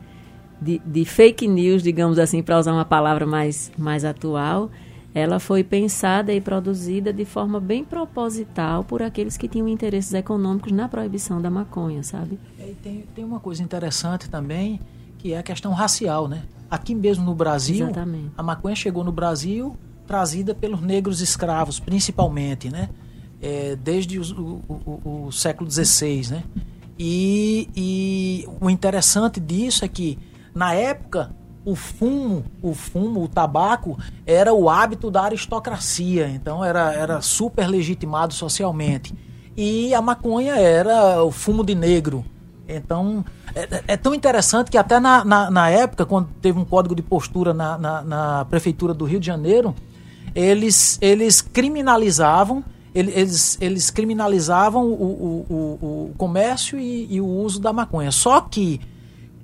de, 0.61 0.79
de 0.85 1.05
fake 1.05 1.47
news, 1.49 1.83
digamos 1.83 2.19
assim, 2.19 2.43
para 2.43 2.59
usar 2.59 2.73
uma 2.73 2.85
palavra 2.85 3.27
mais, 3.27 3.71
mais 3.77 4.05
atual, 4.05 4.71
ela 5.15 5.39
foi 5.39 5.63
pensada 5.63 6.33
e 6.33 6.41
produzida 6.41 7.13
de 7.13 7.25
forma 7.25 7.61
bem 7.61 7.85
proposital 7.85 8.83
por 8.83 9.03
aqueles 9.03 9.37
que 9.37 9.47
tinham 9.49 9.69
interesses 9.69 10.13
econômicos 10.13 10.73
na 10.73 10.89
proibição 10.89 11.41
da 11.41 11.51
maconha, 11.51 12.03
sabe? 12.03 12.39
É, 12.59 12.71
E 12.71 12.75
tem, 12.83 13.05
tem 13.15 13.25
uma 13.25 13.39
coisa 13.39 13.63
interessante 13.63 14.29
também, 14.29 14.81
que 15.19 15.33
é 15.33 15.39
a 15.39 15.43
questão 15.43 15.73
racial, 15.73 16.27
né? 16.29 16.43
Aqui 16.71 16.95
mesmo 16.95 17.25
no 17.25 17.35
Brasil, 17.35 17.85
Exatamente. 17.87 18.31
a 18.37 18.43
maconha 18.43 18.75
chegou 18.75 19.05
no 19.05 19.13
Brasil 19.13 19.77
trazida 20.07 20.55
pelos 20.55 20.81
negros 20.81 21.21
escravos, 21.21 21.79
principalmente, 21.79 22.69
né? 22.69 22.89
É, 23.41 23.77
desde 23.77 24.19
o, 24.19 24.23
o- 24.23 25.01
o- 25.05 25.27
o 25.27 25.33
século 25.33 25.71
XVI, 25.71 26.31
né? 26.31 26.43
E, 26.99 27.69
e 27.77 28.47
o 28.61 28.69
interessante 28.71 29.39
disso 29.41 29.85
é 29.85 29.89
que, 29.89 30.19
na 30.55 30.73
época, 30.75 31.31
o 31.65 31.75
fumo, 31.75 32.45
o 32.63 32.75
fumo, 32.75 33.23
o 33.23 33.29
tabaco, 33.29 33.99
era 34.27 34.53
o 34.53 34.69
hábito 34.69 35.11
da 35.11 35.23
aristocracia, 35.23 36.29
então 36.29 36.65
era, 36.65 36.93
era 36.93 37.21
super 37.21 37.67
legitimado 37.67 38.35
socialmente. 38.35 39.15
E 39.57 39.95
a 39.95 40.03
maconha 40.03 40.55
era 40.57 41.23
o 41.23 41.31
fumo 41.31 41.65
de 41.65 41.75
negro. 41.75 42.25
Então, 42.69 43.25
é, 43.55 43.83
é 43.89 43.97
tão 43.97 44.15
interessante 44.15 44.71
que 44.71 44.79
até 44.79 44.99
na, 44.99 45.25
na, 45.25 45.51
na 45.51 45.71
época, 45.71 46.05
quando 46.05 46.29
teve 46.41 46.59
um 46.59 46.65
código 46.65 46.95
de 46.95 47.03
postura 47.03 47.53
na, 47.55 47.79
na, 47.79 48.03
na 48.03 48.45
prefeitura 48.47 48.93
do 48.95 49.05
Rio 49.05 49.21
de 49.21 49.27
Janeiro, 49.27 49.75
eles, 50.35 50.99
eles 51.01 51.41
criminalizavam 51.41 52.65
ele- 52.95 53.13
eles, 53.15 53.59
eles 53.61 53.91
criminalizavam 53.91 54.87
o, 54.87 54.93
o, 54.93 55.47
o, 55.51 55.55
o 56.11 56.15
comércio 56.17 56.79
e, 56.79 57.13
e 57.13 57.21
o 57.21 57.27
uso 57.27 57.61
da 57.61 57.73
maconha. 57.73 58.13
Só 58.13 58.41
que, 58.41 58.81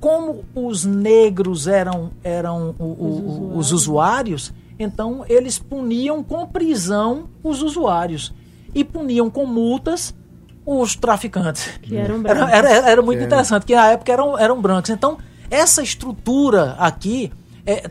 como 0.00 0.44
os 0.54 0.84
negros 0.84 1.66
eram, 1.68 2.10
eram 2.24 2.74
o- 2.78 2.84
o- 2.84 3.52
o- 3.54 3.58
os 3.58 3.70
usuários, 3.70 4.52
então 4.78 5.24
eles 5.28 5.58
puniam 5.58 6.22
com 6.22 6.46
prisão 6.46 7.24
os 7.44 7.62
usuários 7.62 8.32
e 8.74 8.82
puniam 8.82 9.28
com 9.28 9.44
multas 9.44 10.14
os 10.64 10.96
traficantes. 10.96 11.66
Que 11.82 11.96
eram 11.96 12.16
Era, 12.24 12.34
brancos. 12.34 12.52
era, 12.54 12.70
era 12.90 13.02
muito 13.02 13.20
É. 13.20 13.24
interessante, 13.24 13.66
que 13.66 13.74
na 13.74 13.88
época 13.90 14.10
eram, 14.12 14.38
eram 14.38 14.60
brancos. 14.60 14.90
Então, 14.90 15.18
essa 15.50 15.82
estrutura 15.82 16.76
aqui, 16.78 17.30
é, 17.66 17.90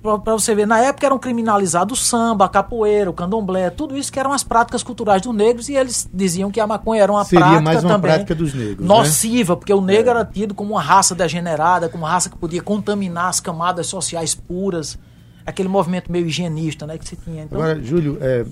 para 0.00 0.32
você 0.32 0.54
ver, 0.54 0.66
na 0.66 0.78
época 0.78 1.06
eram 1.06 1.18
criminalizados 1.18 2.00
o 2.00 2.02
samba, 2.02 2.44
a 2.44 2.48
capoeira, 2.48 3.10
o 3.10 3.12
candomblé, 3.12 3.68
tudo 3.68 3.96
isso 3.96 4.12
que 4.12 4.20
eram 4.20 4.32
as 4.32 4.44
práticas 4.44 4.82
culturais 4.82 5.20
dos 5.20 5.34
negros 5.34 5.68
e 5.68 5.74
eles 5.74 6.08
diziam 6.12 6.50
que 6.50 6.60
a 6.60 6.66
maconha 6.66 7.02
era 7.02 7.10
uma 7.10 7.24
Seria 7.24 7.44
prática 7.44 7.62
mais 7.62 7.82
uma 7.82 7.92
também 7.94 8.10
prática 8.12 8.34
dos 8.34 8.54
negros, 8.54 8.80
né? 8.80 8.86
nociva, 8.86 9.56
porque 9.56 9.72
o 9.72 9.80
negro 9.80 10.10
era 10.10 10.24
tido 10.24 10.54
como 10.54 10.74
uma 10.74 10.82
raça 10.82 11.14
degenerada, 11.14 11.88
como 11.88 12.04
uma 12.04 12.10
raça 12.10 12.30
que 12.30 12.36
podia 12.36 12.62
contaminar 12.62 13.28
as 13.28 13.40
camadas 13.40 13.88
sociais 13.88 14.34
puras, 14.36 14.96
aquele 15.44 15.68
movimento 15.68 16.12
meio 16.12 16.26
higienista, 16.26 16.86
né, 16.86 16.96
que 16.96 17.08
se 17.08 17.16
tinha. 17.16 17.42
Então, 17.42 17.58
Agora, 17.60 17.82
Júlio, 17.82 18.18
é, 18.20 18.46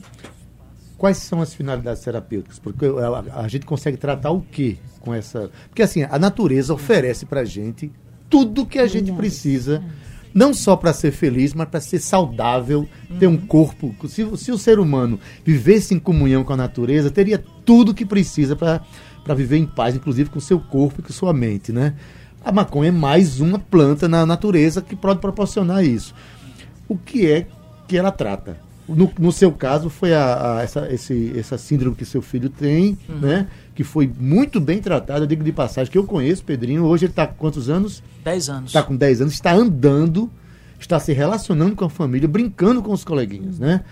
quais 0.98 1.18
são 1.18 1.40
as 1.40 1.54
finalidades 1.54 2.02
terapêuticas? 2.02 2.58
Porque 2.58 2.86
a, 2.86 3.42
a 3.42 3.48
gente 3.48 3.64
consegue 3.64 3.96
tratar 3.96 4.30
o 4.30 4.40
quê 4.40 4.78
com 5.00 5.14
essa. 5.14 5.50
Porque 5.68 5.82
assim, 5.82 6.02
a 6.02 6.18
natureza 6.18 6.74
oferece 6.74 7.24
pra 7.24 7.44
gente 7.44 7.92
tudo 8.28 8.66
que 8.66 8.78
a 8.78 8.86
gente 8.86 9.12
precisa, 9.12 9.82
não 10.36 10.52
só 10.52 10.76
para 10.76 10.92
ser 10.92 11.12
feliz, 11.12 11.54
mas 11.54 11.66
para 11.66 11.80
ser 11.80 11.98
saudável, 11.98 12.86
ter 13.18 13.26
um 13.26 13.38
corpo. 13.38 13.96
Se, 14.06 14.36
se 14.36 14.52
o 14.52 14.58
ser 14.58 14.78
humano 14.78 15.18
vivesse 15.42 15.94
em 15.94 15.98
comunhão 15.98 16.44
com 16.44 16.52
a 16.52 16.56
natureza, 16.58 17.10
teria 17.10 17.42
tudo 17.64 17.94
que 17.94 18.04
precisa 18.04 18.54
para 18.54 19.34
viver 19.34 19.56
em 19.56 19.64
paz, 19.64 19.96
inclusive 19.96 20.28
com 20.28 20.38
seu 20.38 20.60
corpo 20.60 21.00
e 21.00 21.02
com 21.02 21.10
sua 21.10 21.32
mente, 21.32 21.72
né? 21.72 21.94
A 22.44 22.52
maconha 22.52 22.90
é 22.90 22.92
mais 22.92 23.40
uma 23.40 23.58
planta 23.58 24.06
na 24.06 24.26
natureza 24.26 24.82
que 24.82 24.94
pode 24.94 25.20
proporcionar 25.20 25.82
isso. 25.82 26.14
O 26.86 26.98
que 26.98 27.26
é 27.26 27.46
que 27.88 27.96
ela 27.96 28.12
trata? 28.12 28.65
No, 28.88 29.10
no 29.18 29.32
seu 29.32 29.50
caso, 29.52 29.90
foi 29.90 30.14
a, 30.14 30.58
a- 30.58 30.62
essa, 30.62 30.92
esse, 30.92 31.32
essa 31.36 31.58
síndrome 31.58 31.96
que 31.96 32.04
seu 32.04 32.22
filho 32.22 32.48
tem, 32.48 32.96
né? 33.08 33.48
Que 33.74 33.82
foi 33.82 34.10
muito 34.18 34.60
bem 34.60 34.80
tratada, 34.80 35.20
eu 35.24 35.26
digo 35.26 35.42
de 35.42 35.52
passagem, 35.52 35.90
que 35.90 35.98
eu 35.98 36.04
conheço, 36.04 36.44
Pedrinho. 36.44 36.84
Hoje 36.84 37.06
ele 37.06 37.12
está 37.12 37.26
com 37.26 37.34
quantos 37.34 37.68
anos? 37.68 38.02
10 38.24 38.48
anos. 38.48 38.70
Está 38.70 38.82
com 38.82 38.94
10 38.96 39.20
anos, 39.22 39.34
está 39.34 39.52
andando, 39.52 40.30
está 40.78 41.00
se 41.00 41.12
relacionando 41.12 41.74
com 41.74 41.84
a 41.84 41.90
família, 41.90 42.28
brincando 42.28 42.80
com 42.82 42.92
os 42.92 43.02
coleguinhas, 43.04 43.58
né? 43.58 43.82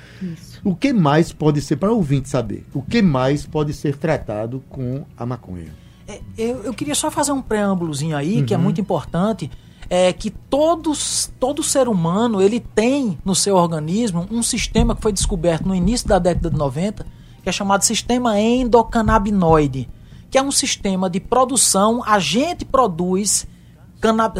O 0.62 0.74
que 0.74 0.92
mais 0.92 1.32
pode 1.32 1.60
ser, 1.60 1.76
para 1.76 1.92
o 1.92 1.96
ouvinte 1.96 2.28
saber, 2.28 2.64
o 2.72 2.80
que 2.80 3.02
mais 3.02 3.44
pode 3.44 3.72
ser 3.72 3.96
tratado 3.96 4.62
com 4.68 5.04
a 5.16 5.26
maconha? 5.26 5.72
É, 6.06 6.20
eu, 6.38 6.62
eu 6.64 6.74
queria 6.74 6.94
só 6.94 7.10
fazer 7.10 7.32
um 7.32 7.40
preâmbulozinho 7.42 8.16
aí, 8.16 8.42
que 8.42 8.52
é 8.54 8.56
muito 8.58 8.80
importante, 8.80 9.50
é 9.88 10.12
que 10.12 10.30
todos, 10.30 11.30
todo 11.38 11.62
ser 11.62 11.88
humano 11.88 12.40
ele 12.40 12.60
tem 12.60 13.18
no 13.24 13.34
seu 13.34 13.56
organismo 13.56 14.26
um 14.30 14.42
sistema 14.42 14.94
que 14.94 15.02
foi 15.02 15.12
descoberto 15.12 15.66
no 15.66 15.74
início 15.74 16.08
da 16.08 16.18
década 16.18 16.50
de 16.50 16.56
90, 16.56 17.06
que 17.42 17.48
é 17.48 17.52
chamado 17.52 17.82
sistema 17.82 18.40
endocannabinoide, 18.40 19.88
que 20.30 20.38
é 20.38 20.42
um 20.42 20.50
sistema 20.50 21.08
de 21.08 21.20
produção, 21.20 22.02
a 22.04 22.18
gente 22.18 22.64
produz 22.64 23.46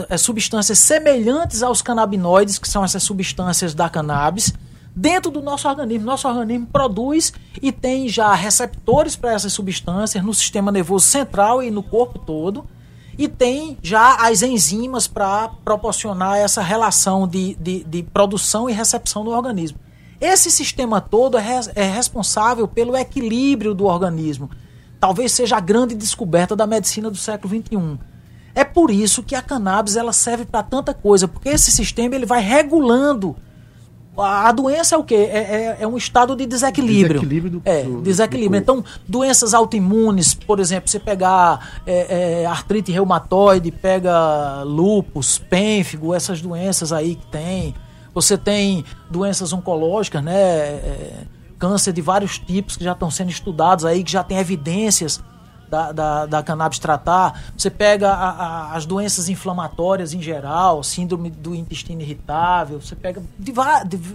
eh, 0.08 0.18
substâncias 0.18 0.78
semelhantes 0.78 1.62
aos 1.62 1.80
canabinoides, 1.80 2.58
que 2.58 2.68
são 2.68 2.84
essas 2.84 3.02
substâncias 3.02 3.74
da 3.74 3.88
cannabis, 3.88 4.52
dentro 4.94 5.30
do 5.30 5.40
nosso 5.40 5.68
organismo. 5.68 6.04
Nosso 6.04 6.28
organismo 6.28 6.66
produz 6.66 7.32
e 7.62 7.72
tem 7.72 8.08
já 8.08 8.34
receptores 8.34 9.16
para 9.16 9.32
essas 9.32 9.52
substâncias 9.52 10.22
no 10.22 10.34
sistema 10.34 10.70
nervoso 10.70 11.06
central 11.06 11.62
e 11.62 11.70
no 11.70 11.82
corpo 11.82 12.18
todo. 12.18 12.66
E 13.16 13.28
tem 13.28 13.78
já 13.82 14.16
as 14.16 14.42
enzimas 14.42 15.06
para 15.06 15.48
proporcionar 15.64 16.38
essa 16.38 16.62
relação 16.62 17.26
de, 17.28 17.54
de, 17.56 17.84
de 17.84 18.02
produção 18.02 18.68
e 18.68 18.72
recepção 18.72 19.24
no 19.24 19.30
organismo. 19.30 19.78
Esse 20.20 20.50
sistema 20.50 21.00
todo 21.00 21.36
é, 21.36 21.40
res, 21.40 21.70
é 21.74 21.84
responsável 21.84 22.66
pelo 22.66 22.96
equilíbrio 22.96 23.74
do 23.74 23.84
organismo. 23.84 24.50
Talvez 24.98 25.32
seja 25.32 25.56
a 25.56 25.60
grande 25.60 25.94
descoberta 25.94 26.56
da 26.56 26.66
medicina 26.66 27.10
do 27.10 27.16
século 27.16 27.54
XXI. 27.54 27.98
É 28.54 28.64
por 28.64 28.90
isso 28.90 29.22
que 29.22 29.34
a 29.34 29.42
cannabis 29.42 29.96
ela 29.96 30.12
serve 30.12 30.44
para 30.44 30.62
tanta 30.62 30.94
coisa, 30.94 31.26
porque 31.26 31.48
esse 31.48 31.70
sistema 31.70 32.14
ele 32.14 32.24
vai 32.24 32.40
regulando 32.40 33.36
a 34.16 34.52
doença 34.52 34.94
é 34.94 34.98
o 34.98 35.02
quê? 35.02 35.14
É, 35.14 35.38
é, 35.38 35.76
é 35.80 35.86
um 35.86 35.96
estado 35.96 36.36
de 36.36 36.46
desequilíbrio. 36.46 37.20
Desequilíbrio 37.20 37.50
do, 37.50 37.62
é, 37.64 37.82
do, 37.82 38.00
desequilíbrio. 38.00 38.60
do 38.60 38.62
então, 38.62 38.84
doenças 39.08 39.54
autoimunes, 39.54 40.34
por 40.34 40.60
exemplo, 40.60 40.88
você 40.88 41.00
pegar 41.00 41.80
é, 41.86 42.42
é, 42.42 42.46
artrite 42.46 42.92
reumatoide, 42.92 43.70
pega 43.72 44.62
lúpus, 44.62 45.38
pênfigo, 45.38 46.14
essas 46.14 46.40
doenças 46.40 46.92
aí 46.92 47.16
que 47.16 47.26
tem. 47.26 47.74
Você 48.14 48.38
tem 48.38 48.84
doenças 49.10 49.52
oncológicas, 49.52 50.22
né? 50.22 50.34
É, 50.34 51.24
câncer 51.58 51.92
de 51.92 52.00
vários 52.00 52.38
tipos 52.38 52.76
que 52.76 52.84
já 52.84 52.92
estão 52.92 53.10
sendo 53.10 53.30
estudados 53.30 53.84
aí, 53.84 54.04
que 54.04 54.12
já 54.12 54.22
tem 54.22 54.38
evidências 54.38 55.20
da, 55.68 55.92
da, 55.92 56.26
da 56.26 56.42
cannabis 56.42 56.78
tratar. 56.78 57.42
Você 57.56 57.70
pega 57.70 58.10
a, 58.10 58.30
a, 58.30 58.76
as 58.76 58.86
doenças 58.86 59.28
inflamatórias 59.28 60.12
em 60.12 60.22
geral, 60.22 60.82
síndrome 60.82 61.30
do 61.30 61.54
intestino 61.54 62.00
irritável, 62.00 62.80
você 62.80 62.94
pega 62.94 63.22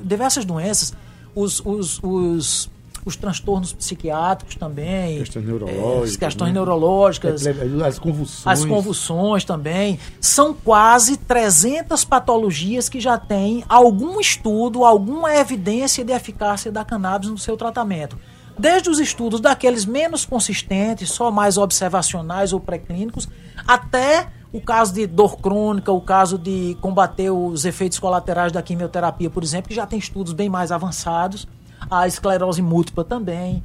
diversas 0.03 0.46
doenças, 0.46 0.94
os, 1.36 1.62
os, 1.65 2.00
os, 2.03 2.70
os 3.06 3.15
transtornos 3.15 3.74
psiquiátricos 3.74 4.56
também. 4.56 5.20
Questões 5.20 5.46
neurológicas. 5.46 6.15
É, 6.15 6.18
questões 6.18 6.50
né? 6.50 6.53
neurológicas. 6.53 7.48
As 7.86 8.00
convulsões. 8.00 8.60
As 8.60 8.65
convulsões 8.65 9.44
também. 9.44 10.00
São 10.20 10.53
quase 10.53 11.18
300 11.18 12.03
patologias 12.03 12.89
que 12.89 13.00
já 13.00 13.18
têm 13.18 13.63
algum 13.68 14.20
estudo, 14.20 14.86
alguma 14.86 15.36
evidência 15.36 16.03
de 16.03 16.13
eficácia 16.13 16.72
da 16.72 16.84
cannabis 16.84 17.29
no 17.29 17.38
seu 17.38 17.56
tratamento 17.56 18.18
desde 18.60 18.89
os 18.89 19.00
estudos 19.00 19.39
daqueles 19.39 19.86
menos 19.86 20.25
consistentes, 20.25 21.10
só 21.12 21.32
mais 21.32 21.58
observacionais 21.58 22.51
ou 22.51 22.60
pré-clínicos, 22.60 23.28
até 23.66 24.28
o 24.51 24.60
caso 24.60 24.94
de 24.94 25.08
dor 25.08 25.38
crônica, 25.38 25.92
o 25.92 26.01
caso 26.01 26.38
de 26.38 26.78
combater 26.82 27.30
os 27.30 27.63
efeitos 27.63 27.98
colaterais 28.00 28.51
da 28.51 28.62
quimioterapia, 28.62 29.30
por 29.30 29.44
exemplo, 29.44 29.70
que 29.70 29.75
já 29.75 29.86
tem 29.86 29.98
estudos 29.98 30.34
bem 30.34 30.50
mais 30.50 30.72
avançados, 30.72 31.48
a 31.89 32.06
esclerose 32.06 32.62
múltipla 32.62 33.06
também. 33.06 33.63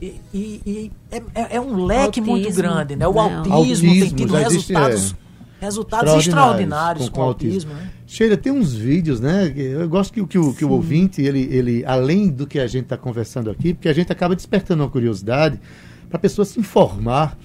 E, 0.00 0.20
e, 0.32 0.62
e 0.64 0.92
é, 1.10 1.16
é, 1.34 1.56
é, 1.56 1.60
um 1.60 1.84
leque 1.84 2.20
autismo, 2.20 2.30
muito 2.30 2.54
grande, 2.54 2.94
né? 2.94 3.08
O 3.08 3.14
não. 3.14 3.22
autismo, 3.22 3.54
autismo 3.54 3.90
tem 3.90 4.10
tido 4.10 4.34
resultados. 4.34 5.12
É 5.12 5.64
resultados 5.64 6.12
extraordinários, 6.14 7.08
com, 7.08 7.16
com, 7.16 7.22
autismo. 7.22 7.72
autismo 7.72 7.74
né? 7.74 7.95
Sheila, 8.06 8.36
tem 8.36 8.52
uns 8.52 8.72
vídeos, 8.72 9.20
né? 9.20 9.52
Eu 9.56 9.88
gosto 9.88 10.12
que, 10.12 10.24
que, 10.26 10.54
que 10.54 10.64
o 10.64 10.70
ouvinte, 10.70 11.20
ele, 11.20 11.42
ele, 11.50 11.84
além 11.84 12.28
do 12.28 12.46
que 12.46 12.60
a 12.60 12.66
gente 12.66 12.84
está 12.84 12.96
conversando 12.96 13.50
aqui, 13.50 13.74
porque 13.74 13.88
a 13.88 13.92
gente 13.92 14.12
acaba 14.12 14.36
despertando 14.36 14.84
uma 14.84 14.88
curiosidade 14.88 15.60
para 16.08 16.16
a 16.16 16.20
pessoa 16.20 16.44
se 16.44 16.60
informar. 16.60 17.36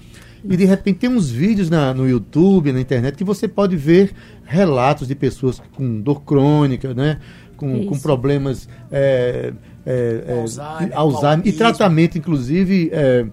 E 0.44 0.56
de 0.56 0.64
repente 0.64 1.00
tem 1.00 1.10
uns 1.10 1.30
vídeos 1.30 1.70
na, 1.70 1.94
no 1.94 2.08
YouTube, 2.08 2.72
na 2.72 2.80
internet, 2.80 3.16
que 3.16 3.24
você 3.24 3.46
pode 3.46 3.76
ver 3.76 4.12
relatos 4.44 5.06
de 5.06 5.14
pessoas 5.14 5.60
com 5.74 6.00
dor 6.00 6.22
crônica, 6.22 6.94
né? 6.94 7.18
Com, 7.56 7.86
com 7.86 7.98
problemas 7.98 8.68
é, 8.90 9.52
é, 9.86 10.24
é, 10.26 10.40
Alzheimer, 10.40 10.98
Alzheimer 10.98 11.46
e 11.46 11.52
tratamento, 11.52 12.18
inclusive 12.18 12.90
é, 12.92 13.26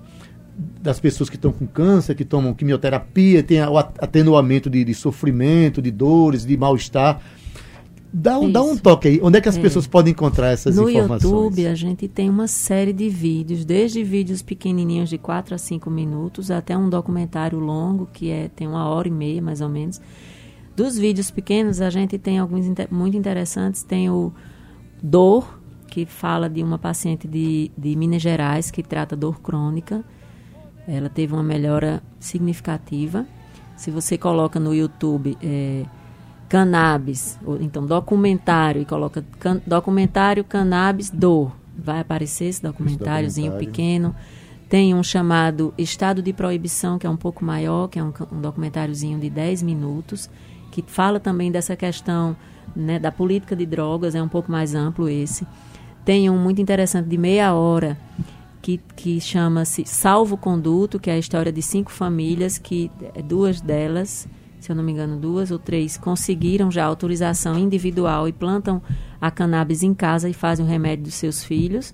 das 0.81 0.99
pessoas 0.99 1.29
que 1.29 1.35
estão 1.35 1.51
com 1.51 1.65
câncer, 1.65 2.15
que 2.15 2.25
tomam 2.25 2.53
quimioterapia, 2.53 3.41
tem 3.41 3.61
o 3.61 3.77
atenuamento 3.77 4.69
de, 4.69 4.83
de 4.83 4.93
sofrimento, 4.93 5.81
de 5.81 5.91
dores, 5.91 6.45
de 6.45 6.57
mal-estar. 6.57 7.21
Dá 8.11 8.39
um, 8.39 8.51
dá 8.51 8.63
um 8.63 8.75
toque 8.75 9.07
aí. 9.07 9.19
Onde 9.21 9.37
é 9.37 9.41
que 9.41 9.47
as 9.47 9.57
é. 9.57 9.61
pessoas 9.61 9.85
podem 9.85 10.11
encontrar 10.11 10.47
essas 10.47 10.75
no 10.75 10.89
informações? 10.89 11.23
No 11.31 11.43
YouTube 11.43 11.67
a 11.67 11.75
gente 11.75 12.07
tem 12.07 12.29
uma 12.29 12.47
série 12.47 12.91
de 12.91 13.07
vídeos, 13.07 13.63
desde 13.63 14.03
vídeos 14.03 14.41
pequenininhos 14.41 15.09
de 15.09 15.17
4 15.17 15.53
a 15.53 15.57
5 15.57 15.89
minutos 15.91 16.49
até 16.49 16.75
um 16.75 16.89
documentário 16.89 17.59
longo 17.59 18.07
que 18.11 18.31
é 18.31 18.49
tem 18.49 18.67
uma 18.67 18.87
hora 18.89 19.07
e 19.07 19.11
meia 19.11 19.41
mais 19.41 19.61
ou 19.61 19.69
menos. 19.69 20.01
Dos 20.75 20.97
vídeos 20.97 21.29
pequenos 21.29 21.81
a 21.81 21.89
gente 21.89 22.17
tem 22.17 22.39
alguns 22.39 22.65
muito 22.89 23.15
interessantes. 23.15 23.83
Tem 23.83 24.09
o 24.09 24.33
Dor, 25.01 25.59
que 25.87 26.05
fala 26.05 26.49
de 26.49 26.63
uma 26.63 26.79
paciente 26.79 27.27
de, 27.27 27.71
de 27.77 27.95
Minas 27.95 28.21
Gerais 28.21 28.71
que 28.71 28.81
trata 28.81 29.15
dor 29.15 29.39
crônica 29.39 30.03
ela 30.89 31.09
teve 31.09 31.33
uma 31.33 31.43
melhora 31.43 32.01
significativa. 32.19 33.25
Se 33.75 33.91
você 33.91 34.17
coloca 34.17 34.59
no 34.59 34.73
YouTube 34.73 35.37
é, 35.41 35.85
cannabis, 36.49 37.39
ou 37.45 37.61
então 37.61 37.85
documentário, 37.85 38.81
e 38.81 38.85
coloca 38.85 39.23
can, 39.39 39.61
documentário 39.65 40.43
cannabis 40.43 41.09
dor, 41.09 41.55
vai 41.77 41.99
aparecer 41.99 42.45
esse 42.45 42.61
documentáriozinho 42.61 43.55
esse 43.55 43.65
pequeno. 43.65 44.15
Tem 44.67 44.93
um 44.93 45.03
chamado 45.03 45.73
Estado 45.77 46.21
de 46.21 46.33
Proibição, 46.33 46.99
que 46.99 47.07
é 47.07 47.09
um 47.09 47.17
pouco 47.17 47.45
maior, 47.45 47.87
que 47.87 47.97
é 47.97 48.03
um, 48.03 48.13
um 48.31 48.41
documentáriozinho 48.41 49.19
de 49.19 49.29
10 49.29 49.63
minutos, 49.63 50.29
que 50.71 50.83
fala 50.85 51.19
também 51.19 51.51
dessa 51.51 51.75
questão 51.75 52.35
né, 52.75 52.99
da 52.99 53.11
política 53.11 53.55
de 53.55 53.65
drogas, 53.65 54.13
é 54.15 54.21
um 54.21 54.27
pouco 54.27 54.51
mais 54.51 54.75
amplo 54.75 55.07
esse. 55.07 55.47
Tem 56.03 56.29
um 56.29 56.37
muito 56.37 56.61
interessante 56.61 57.07
de 57.07 57.17
meia 57.17 57.53
hora, 57.53 57.97
que, 58.61 58.79
que 58.95 59.19
chama-se 59.19 59.85
Salvo 59.85 60.37
Conduto, 60.37 60.99
que 60.99 61.09
é 61.09 61.13
a 61.13 61.17
história 61.17 61.51
de 61.51 61.61
cinco 61.61 61.91
famílias, 61.91 62.57
que 62.57 62.91
é 63.15 63.21
duas 63.21 63.61
delas, 63.61 64.27
se 64.59 64.71
eu 64.71 64.75
não 64.75 64.83
me 64.83 64.91
engano, 64.91 65.17
duas 65.17 65.51
ou 65.51 65.59
três, 65.59 65.97
conseguiram 65.97 66.69
já 66.69 66.85
autorização 66.85 67.57
individual 67.57 68.27
e 68.27 68.33
plantam 68.33 68.81
a 69.19 69.31
cannabis 69.31 69.83
em 69.83 69.93
casa 69.93 70.29
e 70.29 70.33
fazem 70.33 70.65
o 70.65 70.69
remédio 70.69 71.05
dos 71.05 71.15
seus 71.15 71.43
filhos. 71.43 71.93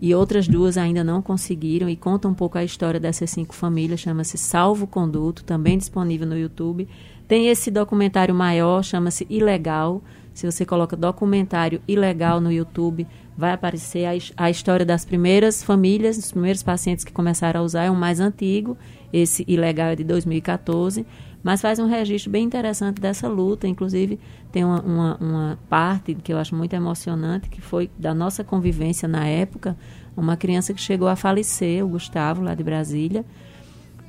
E 0.00 0.14
outras 0.14 0.46
duas 0.46 0.76
ainda 0.76 1.02
não 1.02 1.22
conseguiram 1.22 1.88
e 1.88 1.96
conta 1.96 2.28
um 2.28 2.34
pouco 2.34 2.58
a 2.58 2.64
história 2.64 3.00
dessas 3.00 3.30
cinco 3.30 3.54
famílias, 3.54 4.00
chama-se 4.00 4.36
Salvo 4.36 4.86
Conduto, 4.86 5.42
também 5.42 5.78
disponível 5.78 6.26
no 6.26 6.38
YouTube. 6.38 6.86
Tem 7.28 7.48
esse 7.48 7.70
documentário 7.70 8.34
maior, 8.34 8.84
chama-se 8.84 9.26
Ilegal. 9.28 10.02
Se 10.32 10.44
você 10.44 10.64
coloca 10.64 10.96
documentário 10.96 11.80
ilegal 11.88 12.40
no 12.40 12.52
YouTube, 12.52 13.06
vai 13.36 13.52
aparecer 13.52 14.04
a, 14.04 14.44
a, 14.44 14.50
história 14.50 14.84
das 14.84 15.04
primeiras 15.04 15.62
famílias, 15.62 16.16
dos 16.16 16.30
primeiros 16.30 16.62
pacientes 16.62 17.04
que 17.04 17.12
começaram 17.12 17.60
a 17.60 17.62
usar, 17.62 17.84
é 17.84 17.90
o 17.90 17.96
mais 17.96 18.20
antigo, 18.20 18.76
esse 19.12 19.44
ilegal 19.48 19.88
é 19.88 19.96
de 19.96 20.04
2014, 20.04 21.06
mas 21.42 21.62
faz 21.62 21.78
um 21.78 21.86
registro 21.86 22.30
bem 22.30 22.44
interessante 22.44 23.00
dessa 23.00 23.28
luta, 23.28 23.66
inclusive 23.66 24.20
tem 24.52 24.64
uma, 24.64 24.80
uma, 24.82 25.16
uma 25.16 25.58
parte 25.70 26.14
que 26.14 26.32
eu 26.32 26.38
acho 26.38 26.54
muito 26.54 26.74
emocionante, 26.74 27.48
que 27.48 27.60
foi 27.60 27.90
da 27.98 28.14
nossa 28.14 28.44
convivência 28.44 29.08
na 29.08 29.26
época, 29.26 29.76
uma 30.16 30.36
criança 30.36 30.74
que 30.74 30.80
chegou 30.80 31.08
a 31.08 31.16
falecer, 31.16 31.84
o 31.84 31.88
Gustavo, 31.88 32.42
lá 32.42 32.54
de 32.54 32.62
Brasília, 32.62 33.24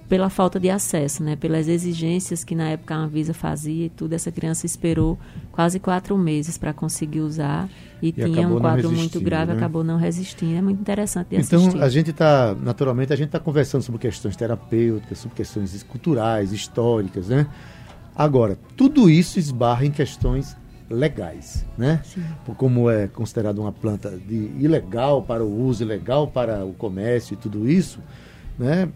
pela 0.08 0.30
falta 0.30 0.60
de 0.60 0.70
acesso, 0.70 1.22
né? 1.22 1.36
pelas 1.36 1.68
exigências 1.68 2.44
que 2.44 2.56
na 2.56 2.70
época 2.70 2.96
a 2.96 2.98
Anvisa 2.98 3.34
fazia 3.34 3.88
e 3.88 3.90
tudo, 3.90 4.14
essa 4.14 4.32
criança 4.32 4.66
esperou 4.66 5.20
quase 5.52 5.80
quatro 5.80 6.18
meses 6.18 6.58
para 6.58 6.74
conseguir 6.74 7.20
usar 7.20 7.70
e, 8.02 8.10
e 8.10 8.12
tinha 8.12 8.48
um 8.48 8.60
quadro 8.60 8.92
muito 8.92 9.20
grave, 9.20 9.52
né? 9.52 9.58
acabou 9.58 9.84
não 9.84 9.98
resistindo. 9.98 10.58
É 10.58 10.62
muito 10.62 10.80
interessante 10.80 11.30
de 11.30 11.36
então, 11.36 11.60
assistir. 11.60 11.82
a 11.82 11.90
gente 11.90 12.12
está, 12.12 12.56
naturalmente, 12.56 13.12
a 13.12 13.16
gente 13.16 13.28
está 13.28 13.40
conversando 13.40 13.82
sobre 13.82 14.00
questões 14.00 14.36
terapêuticas, 14.36 15.18
sobre 15.18 15.36
questões 15.36 15.84
culturais, 15.84 16.54
históricas, 16.54 17.28
né? 17.28 17.46
Agora, 18.16 18.58
tudo 18.76 19.10
isso 19.10 19.38
esbarra 19.38 19.86
em 19.86 19.92
questões 19.92 20.56
legais, 20.90 21.66
né? 21.78 22.02
Sim. 22.04 22.24
Como 22.56 22.90
é 22.90 23.08
considerado 23.08 23.60
uma 23.60 23.72
planta 23.72 24.12
de 24.12 24.52
ilegal 24.58 25.22
para 25.22 25.44
o 25.44 25.66
uso, 25.66 25.84
ilegal 25.84 26.28
para 26.28 26.66
o 26.66 26.74
comércio 26.74 27.34
e 27.34 27.38
tudo 27.38 27.70
isso, 27.70 28.00
né? 28.58 28.90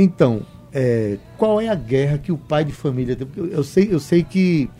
Então, 0.00 0.42
é, 0.72 1.18
qual 1.36 1.60
é 1.60 1.68
a 1.68 1.74
guerra 1.74 2.18
que 2.18 2.32
o 2.32 2.38
pai 2.38 2.64
de 2.64 2.72
família 2.72 3.16
tem? 3.16 3.26
Eu 3.36 3.64
sei, 3.64 3.88
eu 3.90 4.00
sei 4.00 4.22
que 4.22 4.70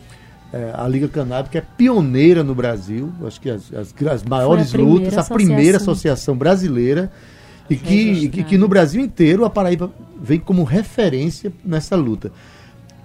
é, 0.53 0.71
a 0.73 0.87
Liga 0.87 1.07
Canábica 1.07 1.59
é 1.59 1.61
pioneira 1.61 2.43
no 2.43 2.55
Brasil, 2.55 3.11
acho 3.25 3.39
que 3.39 3.49
as, 3.49 3.73
as, 3.73 3.93
as 4.07 4.23
maiores 4.23 4.73
a 4.73 4.77
lutas, 4.77 5.17
a 5.17 5.23
primeira 5.23 5.77
associação 5.77 6.35
brasileira, 6.35 7.11
e 7.69 7.75
que, 7.75 8.27
que, 8.29 8.43
que, 8.43 8.57
no 8.57 8.67
Brasil 8.67 9.01
inteiro 9.01 9.45
a 9.45 9.49
Paraíba 9.49 9.91
vem 10.21 10.39
como 10.39 10.63
referência 10.63 11.53
nessa 11.63 11.95
luta. 11.95 12.31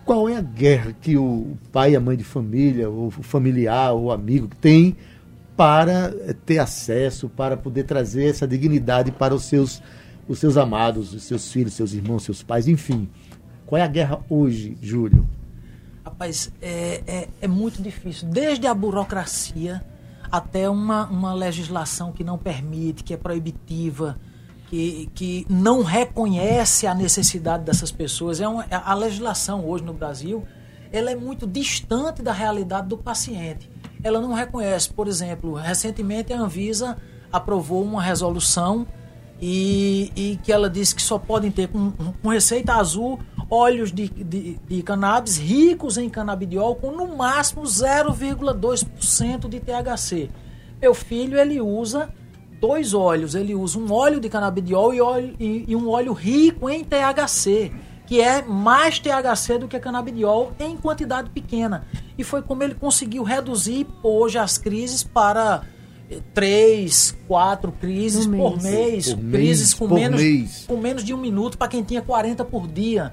Qual 0.04 0.28
é 0.28 0.36
a 0.36 0.40
guerra 0.40 0.94
que 1.00 1.16
o 1.16 1.56
pai 1.72 1.94
a 1.94 2.00
mãe 2.00 2.16
de 2.16 2.24
família, 2.24 2.88
ou 2.88 3.08
o 3.08 3.22
familiar, 3.22 3.92
ou 3.92 4.04
o 4.04 4.12
amigo 4.12 4.48
tem 4.60 4.96
para 5.56 6.12
é, 6.26 6.32
ter 6.32 6.58
acesso, 6.58 7.28
para 7.28 7.56
poder 7.56 7.84
trazer 7.84 8.26
essa 8.26 8.46
dignidade 8.46 9.12
para 9.12 9.34
os 9.34 9.44
seus 9.44 9.82
os 10.28 10.38
seus 10.38 10.56
amados, 10.56 11.12
os 11.12 11.22
seus 11.22 11.50
filhos, 11.50 11.74
seus 11.74 11.92
irmãos, 11.92 12.22
seus 12.22 12.42
pais, 12.42 12.68
enfim. 12.68 13.08
Qual 13.66 13.78
é 13.78 13.82
a 13.82 13.86
guerra 13.86 14.20
hoje, 14.28 14.76
Júlio? 14.80 15.28
Rapaz, 16.04 16.52
é, 16.62 17.02
é, 17.06 17.28
é 17.42 17.48
muito 17.48 17.82
difícil. 17.82 18.28
Desde 18.28 18.66
a 18.66 18.74
burocracia 18.74 19.84
até 20.30 20.68
uma, 20.68 21.06
uma 21.06 21.34
legislação 21.34 22.12
que 22.12 22.24
não 22.24 22.36
permite, 22.36 23.04
que 23.04 23.14
é 23.14 23.16
proibitiva, 23.16 24.18
que, 24.68 25.08
que 25.14 25.46
não 25.48 25.82
reconhece 25.82 26.86
a 26.86 26.94
necessidade 26.94 27.64
dessas 27.64 27.92
pessoas. 27.92 28.40
É 28.40 28.48
uma, 28.48 28.66
a 28.70 28.94
legislação 28.94 29.64
hoje 29.64 29.84
no 29.84 29.92
Brasil 29.92 30.44
ela 30.92 31.10
é 31.10 31.16
muito 31.16 31.46
distante 31.48 32.22
da 32.22 32.32
realidade 32.32 32.86
do 32.88 32.96
paciente 32.96 33.68
ela 34.06 34.20
não 34.20 34.32
reconhece. 34.32 34.92
Por 34.92 35.08
exemplo, 35.08 35.54
recentemente 35.54 36.32
a 36.32 36.40
Anvisa 36.40 36.96
aprovou 37.32 37.82
uma 37.82 38.02
resolução 38.02 38.86
e, 39.40 40.12
e 40.16 40.36
que 40.42 40.52
ela 40.52 40.68
disse 40.70 40.94
que 40.94 41.02
só 41.02 41.18
podem 41.18 41.50
ter 41.50 41.68
com, 41.68 41.92
com 42.22 42.28
receita 42.28 42.74
azul 42.74 43.18
óleos 43.50 43.92
de, 43.92 44.08
de, 44.08 44.58
de 44.66 44.82
cannabis 44.82 45.36
ricos 45.38 45.96
em 45.98 46.08
canabidiol 46.08 46.74
com 46.76 46.90
no 46.90 47.16
máximo 47.16 47.62
0,2% 47.62 49.48
de 49.48 49.60
THC. 49.60 50.30
Meu 50.80 50.94
filho 50.94 51.38
ele 51.38 51.60
usa 51.60 52.08
dois 52.60 52.94
óleos, 52.94 53.34
ele 53.34 53.54
usa 53.54 53.78
um 53.78 53.92
óleo 53.92 54.20
de 54.20 54.28
canabidiol 54.28 54.94
e, 54.94 55.00
óleo, 55.00 55.34
e, 55.38 55.64
e 55.68 55.76
um 55.76 55.88
óleo 55.88 56.12
rico 56.12 56.68
em 56.68 56.82
THC, 56.82 57.72
que 58.06 58.20
é 58.20 58.42
mais 58.42 58.98
THC 58.98 59.58
do 59.58 59.68
que 59.68 59.78
canabidiol 59.78 60.52
em 60.58 60.76
quantidade 60.76 61.30
pequena. 61.30 61.86
E 62.18 62.24
foi 62.24 62.42
como 62.42 62.62
ele 62.62 62.74
conseguiu 62.74 63.22
reduzir 63.22 63.86
hoje 64.02 64.38
as 64.38 64.58
crises 64.58 65.04
para 65.04 65.62
três, 66.32 67.16
quatro 67.26 67.72
crises 67.72 68.26
Um 68.26 68.36
por 68.36 68.62
mês. 68.62 68.64
mês, 68.64 69.14
Por 69.14 69.24
crises 69.30 69.58
mês, 69.68 69.74
com 69.74 69.88
por 69.88 69.94
menos, 69.94 70.20
mês. 70.20 70.64
com 70.66 70.76
menos 70.76 71.04
de 71.04 71.12
um 71.12 71.18
minuto 71.18 71.58
para 71.58 71.68
quem 71.68 71.82
tinha 71.82 72.02
40 72.02 72.44
por 72.44 72.66
dia. 72.68 73.12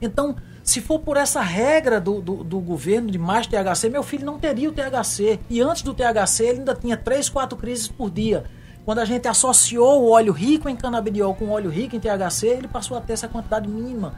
Então, 0.00 0.34
se 0.62 0.80
for 0.80 1.00
por 1.00 1.16
essa 1.16 1.40
regra 1.40 2.00
do, 2.00 2.20
do, 2.20 2.44
do 2.44 2.58
governo 2.60 3.10
de 3.10 3.18
mais 3.18 3.46
THC, 3.46 3.88
meu 3.90 4.02
filho 4.02 4.24
não 4.24 4.38
teria 4.38 4.68
o 4.68 4.72
THC. 4.72 5.38
E 5.50 5.60
antes 5.60 5.82
do 5.82 5.92
THC, 5.94 6.44
ele 6.44 6.58
ainda 6.60 6.74
tinha 6.74 6.96
três, 6.96 7.28
quatro 7.28 7.58
crises 7.58 7.88
por 7.88 8.10
dia. 8.10 8.44
Quando 8.84 9.00
a 9.00 9.04
gente 9.04 9.28
associou 9.28 10.02
o 10.02 10.10
óleo 10.10 10.32
rico 10.32 10.68
em 10.68 10.76
canabidiol 10.76 11.34
com 11.34 11.46
o 11.46 11.50
óleo 11.50 11.68
rico 11.70 11.94
em 11.96 12.00
THC, 12.00 12.46
ele 12.46 12.68
passou 12.68 12.96
a 12.96 13.00
ter 13.00 13.12
essa 13.12 13.28
quantidade 13.28 13.68
mínima 13.68 14.14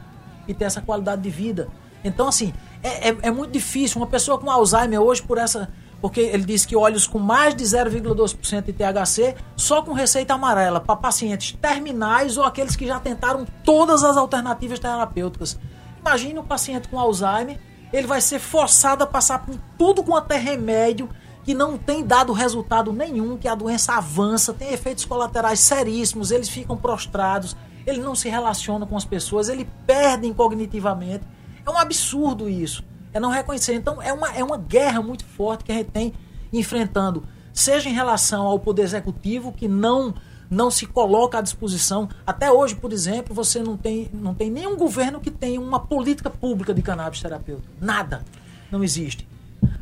e 0.47 0.53
ter 0.53 0.65
essa 0.65 0.81
qualidade 0.81 1.21
de 1.21 1.29
vida. 1.29 1.67
Então, 2.03 2.27
assim, 2.27 2.53
é, 2.81 3.09
é, 3.09 3.17
é 3.23 3.31
muito 3.31 3.51
difícil. 3.51 3.99
Uma 3.99 4.07
pessoa 4.07 4.37
com 4.37 4.49
Alzheimer 4.49 5.01
hoje, 5.01 5.21
por 5.21 5.37
essa. 5.37 5.69
Porque 6.03 6.19
ele 6.19 6.43
disse 6.43 6.67
que 6.67 6.75
óleos 6.75 7.07
com 7.07 7.17
mais 7.17 7.55
de 7.55 7.63
0,2% 7.63 8.65
de 8.65 8.73
THC, 8.73 9.37
só 9.55 9.81
com 9.81 9.93
receita 9.93 10.33
amarela, 10.33 10.81
para 10.81 10.97
pacientes 10.97 11.57
terminais 11.61 12.37
ou 12.37 12.43
aqueles 12.43 12.75
que 12.75 12.85
já 12.85 12.99
tentaram 12.99 13.47
todas 13.63 14.03
as 14.03 14.17
alternativas 14.17 14.79
terapêuticas. 14.79 15.57
Imagine 16.01 16.39
um 16.39 16.43
paciente 16.43 16.89
com 16.89 16.99
Alzheimer, 16.99 17.57
ele 17.93 18.05
vai 18.05 18.19
ser 18.19 18.39
forçado 18.39 19.01
a 19.01 19.07
passar 19.07 19.45
por 19.45 19.57
tudo 19.77 20.03
quanto 20.03 20.29
é 20.33 20.37
remédio 20.37 21.07
que 21.45 21.53
não 21.53 21.77
tem 21.77 22.05
dado 22.05 22.33
resultado 22.33 22.91
nenhum, 22.91 23.37
que 23.37 23.47
a 23.47 23.55
doença 23.55 23.93
avança, 23.93 24.53
tem 24.53 24.73
efeitos 24.73 25.05
colaterais 25.05 25.61
seríssimos, 25.61 26.31
eles 26.31 26.49
ficam 26.49 26.75
prostrados, 26.75 27.55
ele 27.87 28.01
não 28.01 28.13
se 28.13 28.27
relaciona 28.27 28.85
com 28.85 28.97
as 28.97 29.05
pessoas, 29.05 29.47
ele 29.47 29.69
perdem 29.87 30.33
cognitivamente. 30.33 31.23
É 31.65 31.69
um 31.69 31.77
absurdo 31.77 32.49
isso. 32.49 32.83
É 33.13 33.19
não 33.19 33.29
reconhecer. 33.29 33.75
Então 33.75 34.01
é 34.01 34.11
uma, 34.11 34.33
é 34.35 34.43
uma 34.43 34.57
guerra 34.57 35.01
muito 35.01 35.23
forte 35.23 35.63
que 35.63 35.71
a 35.71 35.75
gente 35.75 35.91
tem 35.91 36.13
enfrentando, 36.51 37.23
seja 37.53 37.89
em 37.89 37.93
relação 37.93 38.45
ao 38.45 38.59
poder 38.59 38.83
executivo 38.83 39.51
que 39.51 39.67
não 39.67 40.13
não 40.49 40.69
se 40.69 40.85
coloca 40.85 41.39
à 41.39 41.41
disposição. 41.41 42.07
Até 42.27 42.51
hoje, 42.51 42.75
por 42.75 42.93
exemplo, 42.93 43.33
você 43.33 43.59
não 43.59 43.75
tem, 43.75 44.09
não 44.13 44.35
tem 44.35 44.51
nenhum 44.51 44.77
governo 44.77 45.19
que 45.19 45.31
tenha 45.31 45.59
uma 45.59 45.79
política 45.79 46.29
pública 46.29 46.73
de 46.73 46.81
cannabis 46.81 47.21
terapêutico. 47.21 47.67
Nada. 47.81 48.23
Não 48.71 48.83
existe. 48.83 49.27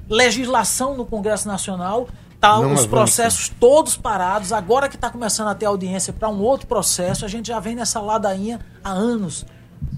Legislação 0.10 0.96
no 0.96 1.06
Congresso 1.06 1.46
Nacional, 1.48 2.08
tá 2.40 2.54
Não 2.54 2.68
os 2.68 2.72
avança. 2.72 2.88
processos 2.88 3.50
todos 3.50 3.98
parados. 3.98 4.54
Agora 4.54 4.88
que 4.88 4.96
está 4.96 5.10
começando 5.10 5.50
a 5.50 5.56
ter 5.56 5.66
audiência 5.66 6.14
para 6.14 6.30
um 6.30 6.42
outro 6.42 6.68
processo, 6.68 7.26
a 7.26 7.28
gente 7.28 7.48
já 7.48 7.60
vem 7.60 7.76
nessa 7.76 8.00
ladainha 8.00 8.60
há 8.84 8.92
anos 8.92 9.46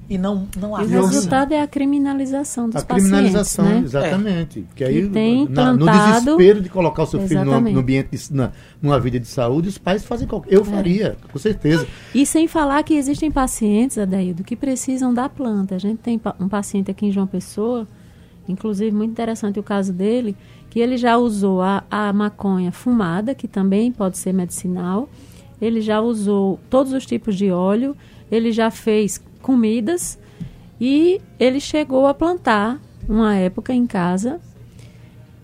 e 0.10 0.18
não 0.18 0.48
não 0.60 0.80
E 0.82 0.86
o 0.86 1.06
resultado 1.06 1.54
é 1.54 1.62
a 1.62 1.68
criminalização 1.68 2.70
dos 2.70 2.82
A 2.84 2.86
criminalização, 2.86 3.66
pacientes, 3.66 3.94
né? 3.94 4.00
exatamente. 4.02 4.66
Que 4.76 4.84
aí, 4.84 5.02
Que 5.04 5.10
tem 5.10 5.48
na- 5.50 5.74
no 5.74 5.86
desespero 5.86 6.62
de 6.62 6.70
colocar 6.70 7.04
o 7.04 7.06
seu 7.06 7.22
filho 7.28 7.46
no, 7.46 7.60
no 7.62 7.80
ambiente, 7.80 8.10
de, 8.12 8.34
na, 8.34 8.52
numa 8.82 9.00
vida 9.00 9.20
de 9.20 9.28
saúde, 9.28 9.70
os 9.70 9.78
pais 9.78 10.04
fazem 10.04 10.28
qualquer. 10.28 10.54
Eu 10.54 10.62
É. 10.62 10.66
faria, 10.66 11.18
com 11.32 11.40
certeza. 11.40 11.88
E 12.14 12.26
sem 12.26 12.48
falar 12.48 12.84
que 12.84 12.94
existem 12.96 13.32
pacientes, 13.32 13.98
Adaildo, 13.98 14.44
que 14.44 14.56
precisam 14.56 15.14
da 15.14 15.30
planta. 15.30 15.76
A 15.76 15.80
gente 15.80 15.98
tem 16.00 16.20
um 16.40 16.48
paciente 16.50 16.92
aqui 16.92 17.06
em 17.08 17.12
João 17.12 17.26
Pessoa, 17.28 17.88
inclusive 18.48 18.92
muito 18.96 19.12
interessante 19.12 19.60
o 19.60 19.64
caso 19.64 19.94
dele, 19.94 20.36
que 20.70 20.80
ele 20.80 20.98
já 20.98 21.18
usou 21.18 21.62
a, 21.62 21.84
a 21.90 22.12
maconha 22.12 22.72
fumada, 22.72 23.34
que 23.34 23.48
também 23.48 23.92
pode 23.92 24.18
ser 24.18 24.34
medicinal. 24.34 25.08
Ele 25.62 25.80
já 25.80 26.02
usou 26.02 26.60
todos 26.70 26.92
os 26.92 27.06
tipos 27.06 27.38
de 27.38 27.50
óleo, 27.52 27.96
ele 28.30 28.52
já 28.52 28.70
fez 28.70 29.22
comidas 29.44 30.18
e 30.82 31.22
ele 31.40 31.60
chegou 31.60 32.08
a 32.08 32.14
plantar 32.16 32.80
uma 33.08 33.36
época 33.36 33.72
em 33.74 33.86
casa 33.86 34.42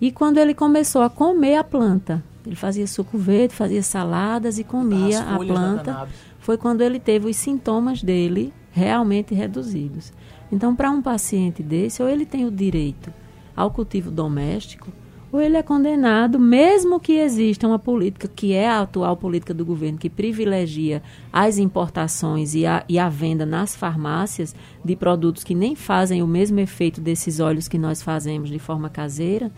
e 0.02 0.12
quando 0.12 0.38
ele 0.38 0.54
começou 0.54 1.02
a 1.04 1.10
comer 1.10 1.58
a 1.58 1.64
planta, 1.64 2.24
ele 2.46 2.56
fazia 2.56 2.88
suco 2.88 3.18
verde, 3.18 3.54
fazia 3.54 3.84
saladas 3.84 4.58
e 4.58 4.64
comia 4.64 5.20
a 5.22 5.38
planta. 5.38 6.08
Foi 6.40 6.58
quando 6.58 6.82
ele 6.82 7.00
teve 7.00 7.30
os 7.30 7.36
sintomas 7.36 8.02
dele 8.02 8.54
realmente 8.72 9.36
reduzidos. 9.36 10.14
Então, 10.52 10.76
para 10.76 10.90
um 10.90 11.02
paciente 11.02 11.62
desse, 11.62 12.02
ou 12.02 12.10
ele 12.10 12.26
tem 12.26 12.46
o 12.46 12.52
direito 12.52 13.14
ao 13.56 13.70
cultivo 13.70 14.10
doméstico, 14.10 14.88
ou 15.32 15.40
ele 15.40 15.58
é 15.58 15.64
condenado, 15.64 16.40
mesmo 16.40 17.00
que 17.00 17.14
exista 17.14 17.68
uma 17.68 17.78
política, 17.78 18.28
que 18.28 18.54
é 18.54 18.68
a 18.68 18.82
atual 18.82 19.16
política 19.16 19.54
do 19.54 19.66
governo, 19.66 19.98
que 19.98 20.10
privilegia 20.10 21.04
as 21.32 21.58
importações 21.58 22.56
e 22.56 22.66
a, 22.66 22.84
e 22.90 22.98
a 22.98 23.08
venda 23.10 23.46
nas 23.46 23.76
farmácias 23.76 24.56
de 24.84 24.96
produtos 24.96 25.44
que 25.44 25.54
nem 25.54 25.76
fazem 25.76 26.24
o 26.24 26.28
mesmo 26.28 26.60
efeito 26.60 27.00
desses 27.00 27.40
óleos 27.40 27.68
que 27.68 27.78
nós 27.78 28.02
fazemos 28.02 28.50
de 28.50 28.60
forma 28.60 28.90
caseira, 28.90 29.52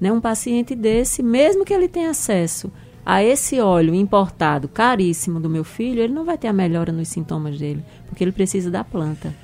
né? 0.00 0.10
um 0.10 0.20
paciente 0.20 0.74
desse, 0.74 1.22
mesmo 1.22 1.64
que 1.64 1.74
ele 1.74 1.88
tenha 1.88 2.10
acesso 2.10 2.72
a 3.04 3.22
esse 3.22 3.60
óleo 3.60 3.94
importado 3.94 4.68
caríssimo 4.68 5.40
do 5.40 5.50
meu 5.50 5.64
filho, 5.64 6.00
ele 6.00 6.12
não 6.12 6.24
vai 6.24 6.38
ter 6.38 6.48
a 6.48 6.52
melhora 6.52 6.92
nos 6.92 7.08
sintomas 7.08 7.58
dele, 7.58 7.84
porque 8.06 8.24
ele 8.24 8.32
precisa 8.32 8.70
da 8.70 8.84
planta. 8.84 9.34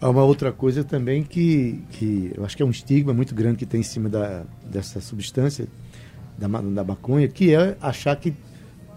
Há 0.00 0.08
uma 0.08 0.22
outra 0.22 0.52
coisa 0.52 0.84
também 0.84 1.22
que, 1.24 1.82
que 1.90 2.32
eu 2.36 2.44
acho 2.44 2.56
que 2.56 2.62
é 2.62 2.66
um 2.66 2.70
estigma 2.70 3.12
muito 3.12 3.34
grande 3.34 3.56
que 3.58 3.66
tem 3.66 3.80
em 3.80 3.84
cima 3.84 4.08
da, 4.08 4.42
dessa 4.64 5.00
substância, 5.00 5.66
da, 6.38 6.46
da 6.46 6.84
maconha, 6.84 7.26
que 7.26 7.52
é 7.52 7.76
achar 7.80 8.14
que 8.14 8.32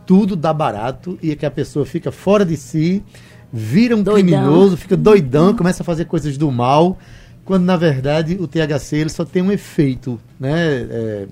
tudo 0.06 0.36
dá 0.36 0.54
barato 0.54 1.18
e 1.22 1.36
que 1.36 1.46
a 1.46 1.52
pessoa 1.52 1.86
fica 1.86 2.12
fora 2.12 2.46
de 2.46 2.56
si, 2.56 3.04
vira 3.52 3.96
um 3.96 4.04
Doidão. 4.04 4.30
criminoso, 4.30 4.78
fica 4.78 4.96
doidão, 4.96 5.56
começa 5.56 5.82
a 5.82 5.86
fazer 5.86 6.06
coisas 6.06 6.38
do 6.38 6.52
mal, 6.52 6.98
quando 7.44 7.64
na 7.64 7.76
verdade 7.76 8.38
o 8.40 8.48
THC 8.48 8.98
ele 8.98 9.10
só 9.10 9.26
tem 9.26 9.42
um 9.42 9.52
efeito, 9.52 10.20
né? 10.40 10.54
É, 10.90 11.28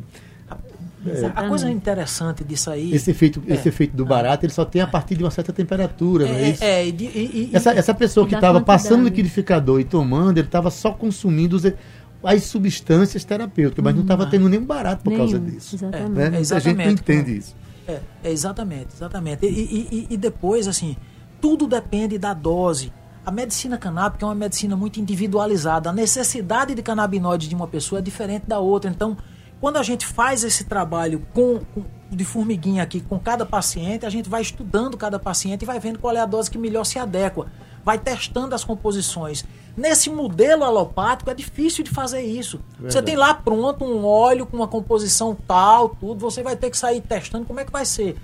A 1.35 1.47
coisa 1.47 1.69
interessante 1.69 2.43
disso 2.43 2.69
aí. 2.69 2.93
esse 2.93 3.12
efeito, 3.12 3.41
É. 3.47 3.53
esse 3.53 3.69
efeito 3.69 3.95
do 3.95 4.05
barato 4.05 4.45
ele 4.45 4.51
só 4.53 4.65
tem 4.65 4.81
a 4.81 4.88
partir 4.88 5.15
de 5.15 5.23
uma 5.23 5.31
certa 5.31 5.53
temperatura, 5.53 6.25
não 6.27 6.33
é 6.35 6.41
é, 6.41 6.49
isso? 6.49 6.63
é, 6.63 6.88
e 6.88 6.89
e- 6.91 7.49
Essa, 7.53 7.71
essa 7.71 7.93
pessoa 7.93 8.27
que 8.27 8.35
estava 8.35 8.59
passando 8.59 8.89
no 8.89 8.95
quantidade. 9.03 9.15
liquidificador 9.15 9.79
e 9.79 9.83
tomando, 9.85 10.38
ele 10.38 10.47
estava 10.47 10.69
só 10.69 10.91
consumindo 10.91 11.55
os- 11.55 11.63
as 12.23 12.43
substâncias 12.43 13.23
terapêuticas, 13.23 13.83
mas 13.83 13.95
não 13.95 14.01
estava 14.01 14.25
tendo 14.25 14.49
nenhum 14.49 14.65
barato 14.65 15.03
por 15.03 15.15
causa 15.15 15.39
Nenhum, 15.39 15.51
disso. 15.55 15.75
Exatamente. 15.75 16.09
Né? 16.12 16.29
Muita 16.29 16.31
gente 16.31 16.33
não 16.33 16.81
exatamente. 16.83 17.01
entende 17.01 17.38
isso. 17.38 17.55
É, 17.88 17.99
é, 18.25 18.31
exatamente, 18.31 18.88
exatamente. 18.93 19.45
E, 19.45 19.49
e- 19.49 19.88
e- 19.91 20.07
e 20.13 20.17
depois, 20.17 20.67
assim, 20.67 20.97
tudo 21.39 21.65
depende 21.65 22.17
da 22.17 22.33
dose. 22.33 22.91
A 23.25 23.31
medicina 23.31 23.77
canábica 23.77 24.25
é 24.25 24.27
uma 24.27 24.35
medicina 24.35 24.75
muito 24.75 24.99
individualizada. 24.99 25.89
A 25.89 25.93
necessidade 25.93 26.75
de 26.75 26.81
canabinoides 26.81 27.47
de 27.47 27.55
uma 27.55 27.67
pessoa 27.67 27.99
é 27.99 28.01
diferente 28.01 28.43
da 28.47 28.59
outra. 28.59 28.89
Então, 28.91 29.15
quando 29.62 29.78
a 29.78 29.84
gente 29.84 30.06
faz 30.06 30.43
esse 30.43 30.63
trabalho 30.65 31.26
com, 31.34 31.60
com- 31.74 31.84
de 32.12 32.26
formiguinha 32.26 32.82
aqui 32.84 33.02
com 33.02 33.19
cada 33.19 33.45
paciente, 33.45 34.06
a 34.06 34.10
gente 34.10 34.28
vai 34.30 34.41
estudando 34.41 34.98
cada 34.98 35.19
paciente 35.19 35.62
e 35.62 35.65
vai 35.65 35.80
vendo 35.80 36.00
qual 36.00 36.15
é 36.15 36.19
a 36.19 36.26
dose 36.26 36.50
que 36.50 36.58
melhor 36.58 36.84
se 36.84 36.98
adequa. 36.98 37.48
Vai 37.86 37.98
testando 38.00 38.56
as 38.56 38.63
composições. 38.63 39.45
Nesse 39.78 40.10
modelo 40.10 40.63
alopático 40.63 41.30
é 41.30 41.34
difícil 41.34 41.84
de 41.84 41.91
fazer 41.91 42.22
isso. 42.22 42.60
Você 42.80 43.02
tem 43.02 43.15
lá 43.15 43.34
pronto 43.34 43.86
um 43.86 44.06
óleo 44.06 44.45
com 44.45 44.58
uma 44.58 44.67
composição 44.67 45.38
tal, 45.48 45.89
tudo. 45.89 46.19
Você 46.19 46.41
vai 46.43 46.56
ter 46.56 46.69
que 46.69 46.78
sair 46.78 47.00
testando 47.02 47.45
como 47.45 47.60
é 47.60 47.65
que 47.65 47.72
vai 47.72 47.86
ser. 47.86 48.17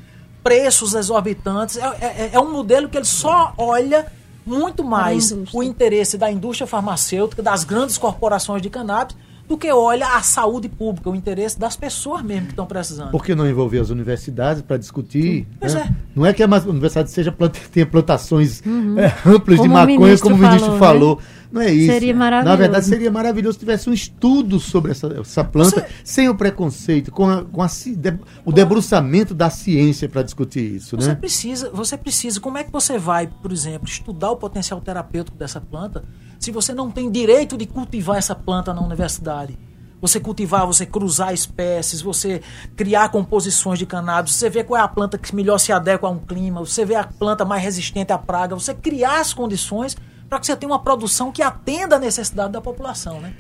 Preços 0.44 0.94
exorbitantes. 0.94 1.78
É, 1.78 1.86
é- 2.02 2.30
é 2.34 2.40
um 2.40 2.52
modelo 2.52 2.90
que 2.90 2.98
ele 2.98 3.06
só 3.06 3.54
olha 3.58 4.06
muito 4.46 4.84
mais 4.84 5.32
o 5.54 5.64
interesse 5.64 6.18
da 6.18 6.32
indústria 6.32 6.68
farmacêutica, 6.68 7.42
das 7.42 7.64
grandes 7.64 7.98
corporações 7.98 8.62
de 8.62 8.70
cannabis, 8.70 9.16
do 9.48 9.58
que 9.58 9.72
olha 9.72 10.08
a 10.16 10.22
saúde 10.24 10.68
pública, 10.68 11.10
o 11.10 11.16
interesse 11.16 11.60
das 11.60 11.76
pessoas 11.76 12.24
mesmo 12.24 12.46
que 12.48 12.52
estão 12.54 12.66
precisando. 12.66 13.12
Por 13.12 13.24
que 13.24 13.36
não 13.36 13.48
envolver 13.48 13.80
as 13.80 13.90
universidades 13.90 14.62
para 14.62 14.78
discutir? 14.78 15.48
Pois 15.60 15.74
né? 15.74 15.88
é. 15.90 16.06
Não 16.16 16.26
é 16.26 16.34
que 16.34 16.42
a 16.42 16.48
universidade 16.48 17.12
seja 17.12 17.32
tenha 17.72 17.86
plantações 17.86 18.62
é, 18.66 19.30
amplas 19.30 19.58
de 19.62 19.68
Como 19.68 19.70
o 19.70 19.74
maconha, 19.74 20.00
ministro 20.00 20.30
como 20.30 20.36
o 20.36 20.48
ministro 20.48 20.78
falou, 20.78 21.18
falou. 21.18 21.20
Não 21.52 21.62
é 21.62 21.72
isso. 21.72 21.92
Seria 21.94 22.12
Na 22.14 22.20
maravilhoso. 22.20 22.58
verdade, 22.58 22.86
seria 22.86 23.12
maravilhoso 23.12 23.54
se 23.54 23.60
tivesse 23.60 23.90
um 23.90 23.94
estudo 23.94 24.60
sobre 24.60 24.92
essa, 24.92 25.08
essa 25.22 25.44
planta, 25.44 25.82
Você- 25.82 25.88
sem 26.04 26.28
o 26.28 26.36
preconceito, 26.36 27.12
com, 27.12 27.30
a- 27.30 27.46
com 27.46 27.62
a 27.62 27.68
de- 27.68 28.20
o 28.44 28.52
debruçamento 28.52 29.34
da 29.34 29.50
ciência 29.50 30.10
para 30.10 30.22
discutir 30.24 30.76
isso. 30.76 30.98
Você 30.98 31.10
Né? 31.10 31.16
precisa, 31.16 31.70
você 31.72 31.96
precisa. 31.96 32.42
Como 32.42 32.58
é 32.58 32.64
que 32.64 32.72
você 32.72 32.98
vai, 32.98 33.28
por 33.28 33.52
exemplo, 33.54 33.88
estudar 33.88 34.32
o 34.32 34.36
potencial 34.36 34.82
terapêutico 34.82 35.38
dessa 35.38 35.62
planta 35.62 36.04
se 36.46 36.52
você 36.52 36.76
não 36.76 36.92
tem 36.92 37.10
direito 37.10 37.58
de 37.58 37.66
cultivar 37.66 38.18
essa 38.18 38.36
planta 38.36 38.72
na 38.72 38.80
universidade? 38.80 39.58
Você 40.00 40.20
cultivar, 40.20 40.68
você 40.68 40.86
cruzar 40.86 41.34
espécies, 41.34 42.04
você 42.04 42.40
criar 42.76 43.10
composições 43.10 43.80
de 43.80 43.86
cannabis, 43.88 44.36
você 44.36 44.48
vê 44.48 44.64
qual 44.64 44.80
é 44.80 44.84
a 44.84 44.88
planta 44.88 45.18
que 45.18 45.36
melhor 45.36 45.58
se 45.58 45.72
adequa 45.72 46.06
a 46.06 46.12
um 46.12 46.20
clima, 46.20 46.60
você 46.60 46.86
vê 46.86 46.94
a 46.94 47.04
planta 47.04 47.44
mais 47.44 47.64
resistente 47.64 48.14
à 48.14 48.18
praga, 48.20 48.54
você 48.54 48.76
criar 48.76 49.22
as 49.22 49.34
condições 49.34 49.98
para 50.30 50.40
que 50.40 50.46
você 50.46 50.56
tenha 50.56 50.72
uma 50.72 50.78
produção 50.78 51.32
que 51.32 51.42
atenda 51.42 51.96
a 51.96 52.00
necessidade 52.00 52.54
da 52.54 52.62
população, 52.62 53.20
né? 53.20 53.34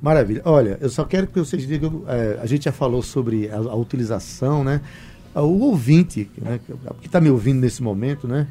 Maravilha. 0.00 0.42
Olha, 0.44 0.78
eu 0.80 0.90
só 0.90 1.04
quero 1.04 1.26
que 1.26 1.40
vocês 1.40 1.66
digam, 1.66 2.04
é, 2.06 2.38
a 2.40 2.46
gente 2.46 2.66
já 2.66 2.72
falou 2.72 3.02
sobre 3.02 3.48
a, 3.48 3.56
a 3.56 3.74
utilização, 3.74 4.62
né? 4.62 4.80
O 5.34 5.64
ouvinte, 5.64 6.30
né, 6.38 6.60
que 7.00 7.06
está 7.06 7.20
me 7.20 7.30
ouvindo 7.30 7.60
nesse 7.60 7.82
momento, 7.82 8.28
né? 8.28 8.46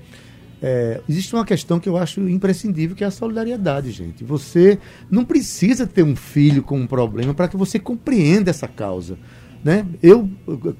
É, 0.61 1.01
existe 1.09 1.33
uma 1.33 1.43
questão 1.43 1.79
que 1.79 1.89
eu 1.89 1.97
acho 1.97 2.21
imprescindível, 2.29 2.95
que 2.95 3.03
é 3.03 3.07
a 3.07 3.11
solidariedade, 3.11 3.91
gente. 3.91 4.23
Você 4.23 4.77
não 5.09 5.25
precisa 5.25 5.87
ter 5.87 6.03
um 6.03 6.15
filho 6.15 6.61
com 6.61 6.79
um 6.79 6.85
problema 6.85 7.33
para 7.33 7.47
que 7.47 7.57
você 7.57 7.79
compreenda 7.79 8.51
essa 8.51 8.67
causa. 8.67 9.17
Né? 9.63 9.85
Eu, 10.01 10.29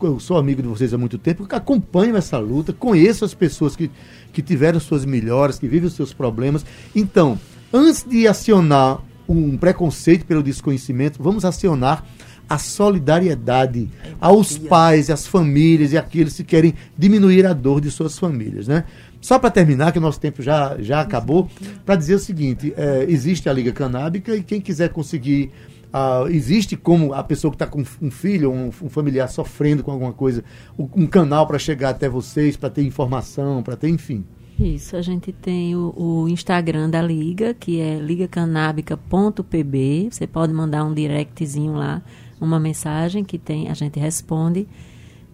eu 0.02 0.20
sou 0.20 0.38
amigo 0.38 0.62
de 0.62 0.68
vocês 0.68 0.94
há 0.94 0.98
muito 0.98 1.18
tempo, 1.18 1.48
acompanho 1.52 2.16
essa 2.16 2.38
luta, 2.38 2.74
conheço 2.74 3.24
as 3.26 3.34
pessoas 3.34 3.76
que, 3.76 3.90
que 4.32 4.42
tiveram 4.42 4.80
suas 4.80 5.06
melhoras, 5.06 5.60
que 5.60 5.68
vivem 5.68 5.88
os 5.88 5.94
seus 5.94 6.14
problemas. 6.14 6.66
Então, 6.96 7.40
antes 7.74 8.04
de 8.04 8.28
acionar 8.28 9.02
um 9.28 9.58
preconceito 9.58 10.26
pelo 10.26 10.44
desconhecimento, 10.44 11.22
vamos 11.22 11.46
acionar 11.46 12.06
a 12.50 12.58
solidariedade 12.58 13.90
aos 14.20 14.58
pais, 14.58 15.10
às 15.10 15.26
famílias 15.26 15.94
e 15.94 15.98
àqueles 15.98 16.36
que 16.36 16.44
querem 16.44 16.74
diminuir 16.98 17.46
a 17.46 17.54
dor 17.54 17.80
de 17.80 17.90
suas 17.90 18.20
famílias, 18.20 18.68
né? 18.68 18.84
Só 19.22 19.38
para 19.38 19.52
terminar, 19.52 19.92
que 19.92 20.00
o 20.00 20.02
nosso 20.02 20.20
tempo 20.20 20.42
já, 20.42 20.76
já 20.80 21.00
acabou, 21.00 21.48
para 21.86 21.96
dizer 21.96 22.16
o 22.16 22.20
seguinte: 22.20 22.74
é, 22.76 23.06
existe 23.08 23.48
a 23.48 23.54
Liga 23.54 23.72
Canábica 23.72 24.36
e 24.36 24.42
quem 24.42 24.60
quiser 24.60 24.90
conseguir. 24.90 25.52
Uh, 25.94 26.26
existe 26.30 26.78
como 26.78 27.14
a 27.14 27.22
pessoa 27.22 27.52
que 27.52 27.56
está 27.56 27.68
com 27.68 27.84
um 28.02 28.10
filho 28.10 28.50
um, 28.50 28.68
um, 28.68 28.90
familiar 28.90 29.28
sofrendo 29.28 29.84
com 29.84 29.92
alguma 29.92 30.14
coisa, 30.14 30.42
um, 30.80 31.06
canal 31.06 31.46
para 31.46 31.60
chegar 31.60 31.90
até 31.90 32.08
vocês, 32.08 32.56
para 32.56 32.70
ter 32.70 32.82
informação, 32.82 33.62
para 33.62 33.76
ter, 33.76 33.90
enfim. 33.90 34.24
Isso, 34.58 34.96
a 34.96 35.02
gente 35.02 35.34
tem 35.34 35.76
o, 35.76 35.94
o, 35.98 36.30
Instagram 36.30 36.90
da 36.90 37.02
Liga, 37.02 37.54
que 37.54 37.82
é 37.82 38.00
ligacanábica.pb. 38.00 40.08
Você 40.10 40.26
pode 40.26 40.54
mandar 40.54 40.86
um 40.86 40.94
directzinho 40.94 41.74
lá, 41.74 42.02
uma 42.40 42.58
mensagem 42.58 43.26
que 43.26 43.38
tem, 43.38 43.68
a 43.68 43.74
gente 43.74 44.00
responde. 44.00 44.70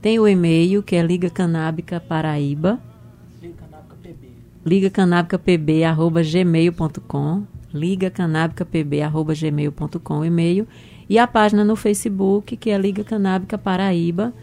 Tem 0.02 0.18
o 0.18 0.28
e-mail, 0.28 0.82
que 0.82 0.96
é 0.96 1.04
ligacanabicaparaíba, 1.04 2.80
ligacanabicapb.gmail.com 4.68 7.44
ligacanabicapb.gmail.com 7.74 10.26
e-mail. 10.26 10.68
E 11.10 11.18
a 11.18 11.26
página 11.26 11.64
no 11.64 11.78
Facebook 11.78 12.58
que 12.58 12.70
é 12.70 12.78
Liga 12.78 13.04
Canábica 13.04 13.58
Paraíba. 13.58 14.34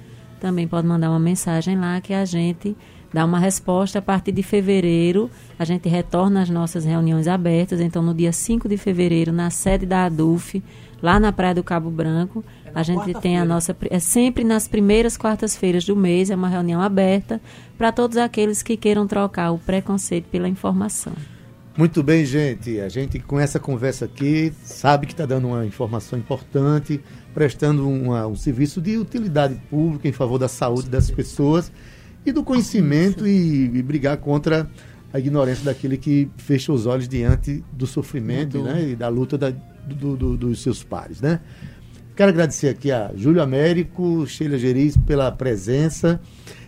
Também 0.40 0.66
pode 0.66 0.86
mandar 0.86 1.10
uma 1.10 1.20
mensagem 1.20 1.78
lá 1.78 2.00
que 2.00 2.14
a 2.14 2.24
gente 2.24 2.74
dá 3.12 3.22
uma 3.24 3.38
resposta. 3.38 3.98
A 3.98 4.02
partir 4.02 4.32
de 4.32 4.42
fevereiro 4.42 5.30
a 5.58 5.64
gente 5.64 5.88
retorna 5.88 6.42
às 6.42 6.48
nossas 6.48 6.86
reuniões 6.86 7.28
abertas. 7.28 7.80
Então 7.80 8.02
no 8.02 8.14
dia 8.14 8.32
5 8.32 8.66
de 8.68 8.78
fevereiro 8.78 9.32
na 9.32 9.50
sede 9.50 9.84
da 9.84 10.06
ADUF 10.06 10.62
lá 11.02 11.20
na 11.20 11.30
Praia 11.32 11.54
do 11.54 11.62
Cabo 11.62 11.90
Branco 11.90 12.42
a 12.74 12.82
gente 12.82 13.14
tem 13.20 13.38
a 13.38 13.44
nossa. 13.44 13.76
É 13.90 13.98
sempre 13.98 14.44
nas 14.44 14.66
primeiras 14.66 15.16
quartas-feiras 15.16 15.84
do 15.84 15.94
mês, 15.94 16.30
é 16.30 16.34
uma 16.34 16.48
reunião 16.48 16.80
aberta 16.80 17.40
para 17.78 17.92
todos 17.92 18.16
aqueles 18.16 18.62
que 18.62 18.76
queiram 18.76 19.06
trocar 19.06 19.52
o 19.52 19.58
preconceito 19.58 20.26
pela 20.26 20.48
informação. 20.48 21.12
Muito 21.76 22.02
bem, 22.02 22.24
gente. 22.24 22.80
A 22.80 22.88
gente, 22.88 23.18
com 23.18 23.38
essa 23.38 23.58
conversa 23.58 24.04
aqui, 24.04 24.52
sabe 24.62 25.06
que 25.06 25.12
está 25.12 25.26
dando 25.26 25.48
uma 25.48 25.66
informação 25.66 26.18
importante, 26.18 27.00
prestando 27.34 27.88
uma, 27.88 28.26
um 28.28 28.36
serviço 28.36 28.80
de 28.80 28.96
utilidade 28.96 29.56
pública 29.68 30.06
em 30.06 30.12
favor 30.12 30.38
da 30.38 30.48
saúde 30.48 30.88
das 30.88 31.10
pessoas 31.10 31.72
e 32.24 32.30
do 32.30 32.44
conhecimento 32.44 33.26
e, 33.26 33.76
e 33.76 33.82
brigar 33.82 34.16
contra 34.18 34.70
a 35.12 35.18
ignorância 35.18 35.64
daquele 35.64 35.96
que 35.96 36.28
fecha 36.36 36.72
os 36.72 36.86
olhos 36.86 37.08
diante 37.08 37.64
do 37.72 37.86
sofrimento 37.86 38.62
né, 38.62 38.90
e 38.90 38.96
da 38.96 39.08
luta 39.08 39.36
da, 39.36 39.50
do, 39.50 40.16
do, 40.16 40.36
dos 40.36 40.62
seus 40.62 40.82
pares. 40.82 41.20
Né? 41.20 41.40
Quero 42.16 42.30
agradecer 42.30 42.68
aqui 42.68 42.92
a 42.92 43.10
Júlio 43.16 43.42
Américo, 43.42 44.24
Sheila 44.26 44.56
Geriz 44.56 44.96
pela 44.96 45.32
presença. 45.32 46.20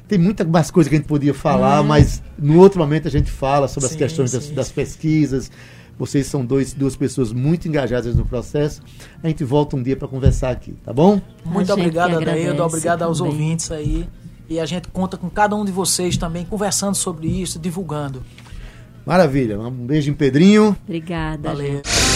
Tem 0.08 0.18
muitas 0.18 0.46
mais 0.46 0.70
coisas 0.70 0.88
que 0.88 0.96
a 0.96 0.98
gente 0.98 1.08
podia 1.08 1.34
falar, 1.34 1.80
uhum. 1.80 1.86
mas 1.86 2.22
no 2.38 2.58
outro 2.58 2.78
momento 2.80 3.06
a 3.06 3.10
gente 3.10 3.30
fala 3.30 3.68
sobre 3.68 3.88
sim, 3.88 3.94
as 3.94 3.98
questões 3.98 4.32
das, 4.32 4.50
das, 4.50 4.72
pesquisas. 4.72 5.50
Vocês 5.98 6.26
são 6.26 6.44
dois, 6.44 6.74
duas 6.74 6.96
pessoas 6.96 7.32
muito 7.32 7.66
engajadas 7.66 8.14
no 8.16 8.24
processo. 8.24 8.82
A 9.22 9.28
gente 9.28 9.44
volta 9.44 9.76
um 9.76 9.82
dia 9.82 9.96
para 9.96 10.06
conversar 10.06 10.50
aqui, 10.50 10.74
tá 10.84 10.92
bom? 10.92 11.20
Muito 11.44 11.72
obrigado, 11.72 12.16
Adaildo. 12.16 12.62
Obrigado 12.62 13.02
aos 13.02 13.18
também. 13.18 13.32
ouvintes 13.32 13.70
aí. 13.70 14.08
E 14.48 14.60
a 14.60 14.66
gente 14.66 14.88
conta 14.88 15.16
com 15.16 15.28
cada 15.28 15.56
um 15.56 15.64
de 15.64 15.72
vocês 15.72 16.16
também 16.16 16.44
conversando 16.44 16.94
sobre 16.94 17.26
isso, 17.26 17.58
divulgando. 17.58 18.22
Maravilha. 19.04 19.58
Um 19.58 19.70
beijo 19.70 20.10
em 20.10 20.14
Pedrinho. 20.14 20.76
Obrigada. 20.84 21.48
Valeu. 21.48 21.76
Gente. 21.76 22.15